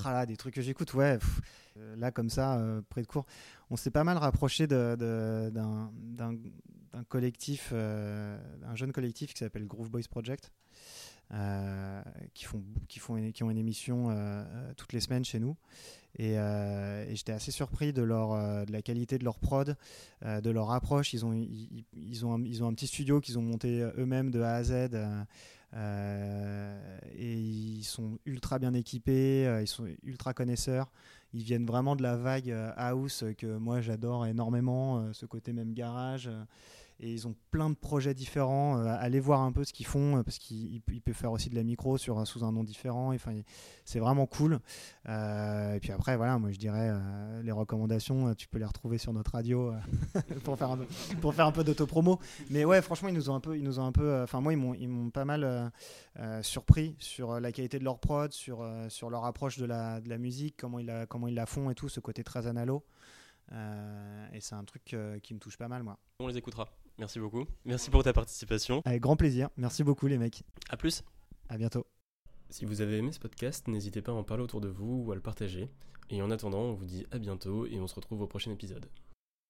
Ah 0.04 0.12
là, 0.14 0.24
des 0.24 0.38
trucs 0.38 0.54
que 0.54 0.62
j'écoute, 0.62 0.94
ouais. 0.94 1.18
là, 1.96 2.10
comme 2.10 2.30
ça, 2.30 2.58
près 2.88 3.02
de 3.02 3.06
cours, 3.06 3.26
on 3.70 3.76
s'est 3.76 3.90
pas 3.90 4.04
mal 4.04 4.16
rapproché 4.16 4.66
d'un 4.66 5.90
collectif, 7.08 7.72
un 7.72 8.74
jeune 8.74 8.92
collectif 8.92 9.34
qui 9.34 9.40
s'appelle 9.40 9.66
Groove 9.66 9.90
Boys 9.90 10.08
Project. 10.08 10.52
Euh, 11.34 12.02
qui, 12.34 12.44
font, 12.44 12.62
qui, 12.88 12.98
font 12.98 13.30
qui 13.32 13.42
ont 13.42 13.50
une 13.50 13.56
émission 13.56 14.10
euh, 14.10 14.12
euh, 14.14 14.72
toutes 14.76 14.92
les 14.92 15.00
semaines 15.00 15.24
chez 15.24 15.40
nous. 15.40 15.56
Et, 16.18 16.36
j'étais 17.14 17.32
assez 17.32 17.50
surpris 17.50 17.94
de, 17.94 18.02
leur, 18.02 18.66
de 18.66 18.72
la 18.72 18.82
qualité 18.82 19.16
de 19.16 19.24
leur 19.24 19.38
prod, 19.38 19.78
de 20.22 20.50
leur 20.50 20.70
approche. 20.70 21.14
Ils 21.14 21.24
ont, 21.24 21.32
ils, 21.32 22.26
ont, 22.26 22.38
ils 22.44 22.62
ont 22.62 22.68
un 22.68 22.74
petit 22.74 22.86
studio 22.86 23.18
qu'ils 23.20 23.38
ont 23.38 23.42
monté 23.42 23.80
eux-mêmes 23.96 24.30
de 24.30 24.42
A 24.42 24.56
à 24.56 24.62
Z. 24.62 24.72
et 27.16 27.34
ils 27.34 27.84
sont 27.84 28.18
ultra 28.26 28.58
bien 28.58 28.74
équipés, 28.74 29.60
ils 29.62 29.66
sont 29.66 29.86
ultra 30.02 30.34
connaisseurs. 30.34 30.92
Ils 31.32 31.44
viennent 31.44 31.64
vraiment 31.64 31.96
de 31.96 32.02
la 32.02 32.18
vague 32.18 32.54
house 32.76 33.24
que 33.38 33.56
moi 33.56 33.80
j'adore 33.80 34.26
énormément, 34.26 35.14
ce 35.14 35.24
côté 35.24 35.54
même 35.54 35.72
garage 35.72 36.28
et 37.00 37.12
ils 37.12 37.26
ont 37.26 37.34
plein 37.50 37.68
de 37.68 37.74
projets 37.74 38.14
différents. 38.14 38.78
Euh, 38.78 38.96
allez 38.98 39.20
voir 39.20 39.40
un 39.40 39.52
peu 39.52 39.64
ce 39.64 39.72
qu'ils 39.72 39.86
font 39.86 40.18
euh, 40.18 40.22
parce 40.22 40.38
qu'ils 40.38 40.80
peuvent 40.82 41.14
faire 41.14 41.32
aussi 41.32 41.50
de 41.50 41.54
la 41.54 41.64
micro 41.64 41.98
sur 41.98 42.26
sous 42.26 42.44
un 42.44 42.52
nom 42.52 42.62
différent. 42.62 43.12
Enfin, 43.12 43.32
c'est 43.84 43.98
vraiment 43.98 44.26
cool. 44.26 44.60
Euh, 45.08 45.74
et 45.74 45.80
puis 45.80 45.90
après, 45.92 46.16
voilà, 46.16 46.38
moi 46.38 46.52
je 46.52 46.58
dirais 46.58 46.92
les 47.42 47.52
recommandations, 47.52 48.34
tu 48.34 48.48
peux 48.48 48.58
les 48.58 48.64
retrouver 48.64 48.98
sur 48.98 49.12
notre 49.12 49.32
radio 49.32 49.72
pour 50.44 50.56
faire 50.56 50.70
un 50.70 50.78
peu, 50.78 50.86
pour 51.20 51.34
faire 51.34 51.46
un 51.46 51.52
peu 51.52 51.64
d'autopromo. 51.64 52.20
Mais 52.50 52.64
ouais, 52.64 52.80
franchement, 52.82 53.08
ils 53.08 53.14
nous 53.14 53.30
ont 53.30 53.34
un 53.34 53.40
peu, 53.40 53.56
ils 53.56 53.64
nous 53.64 53.80
ont 53.80 53.84
un 53.84 53.92
peu. 53.92 54.22
Enfin, 54.22 54.40
moi, 54.40 54.52
ils 54.52 54.58
m'ont, 54.58 54.74
ils 54.74 54.88
m'ont 54.88 55.10
pas 55.10 55.24
mal 55.24 55.72
surpris 56.42 56.96
sur 56.98 57.40
la 57.40 57.52
qualité 57.52 57.78
de 57.78 57.84
leur 57.84 57.98
prod, 57.98 58.32
sur 58.32 58.66
sur 58.88 59.10
leur 59.10 59.24
approche 59.24 59.58
de 59.58 59.64
la, 59.64 60.00
de 60.00 60.08
la 60.08 60.18
musique, 60.18 60.56
comment 60.56 60.78
ils 60.78 60.86
la, 60.86 61.06
comment 61.06 61.26
ils 61.26 61.34
la 61.34 61.46
font 61.46 61.70
et 61.70 61.74
tout, 61.74 61.88
ce 61.88 62.00
côté 62.00 62.22
très 62.22 62.46
analo. 62.46 62.84
et 63.50 64.40
c'est 64.40 64.54
un 64.54 64.64
truc 64.64 64.96
qui 65.22 65.34
me 65.34 65.38
touche 65.40 65.56
pas 65.56 65.68
mal, 65.68 65.82
moi. 65.82 65.98
On 66.20 66.28
les 66.28 66.36
écoutera. 66.36 66.68
Merci 66.98 67.18
beaucoup. 67.18 67.44
Merci 67.64 67.90
pour 67.90 68.02
ta 68.02 68.12
participation. 68.12 68.82
Avec 68.84 69.00
grand 69.00 69.16
plaisir. 69.16 69.48
Merci 69.56 69.82
beaucoup 69.82 70.06
les 70.06 70.18
mecs. 70.18 70.42
À 70.68 70.76
plus. 70.76 71.02
À 71.48 71.58
bientôt. 71.58 71.86
Si 72.50 72.64
vous 72.64 72.80
avez 72.80 72.98
aimé 72.98 73.12
ce 73.12 73.18
podcast, 73.18 73.66
n'hésitez 73.66 74.02
pas 74.02 74.12
à 74.12 74.14
en 74.14 74.24
parler 74.24 74.42
autour 74.42 74.60
de 74.60 74.68
vous 74.68 75.04
ou 75.06 75.12
à 75.12 75.14
le 75.14 75.20
partager. 75.20 75.70
Et 76.10 76.20
en 76.20 76.30
attendant, 76.30 76.60
on 76.60 76.74
vous 76.74 76.84
dit 76.84 77.06
à 77.10 77.18
bientôt 77.18 77.66
et 77.66 77.80
on 77.80 77.86
se 77.86 77.94
retrouve 77.94 78.20
au 78.20 78.26
prochain 78.26 78.50
épisode. 78.50 78.86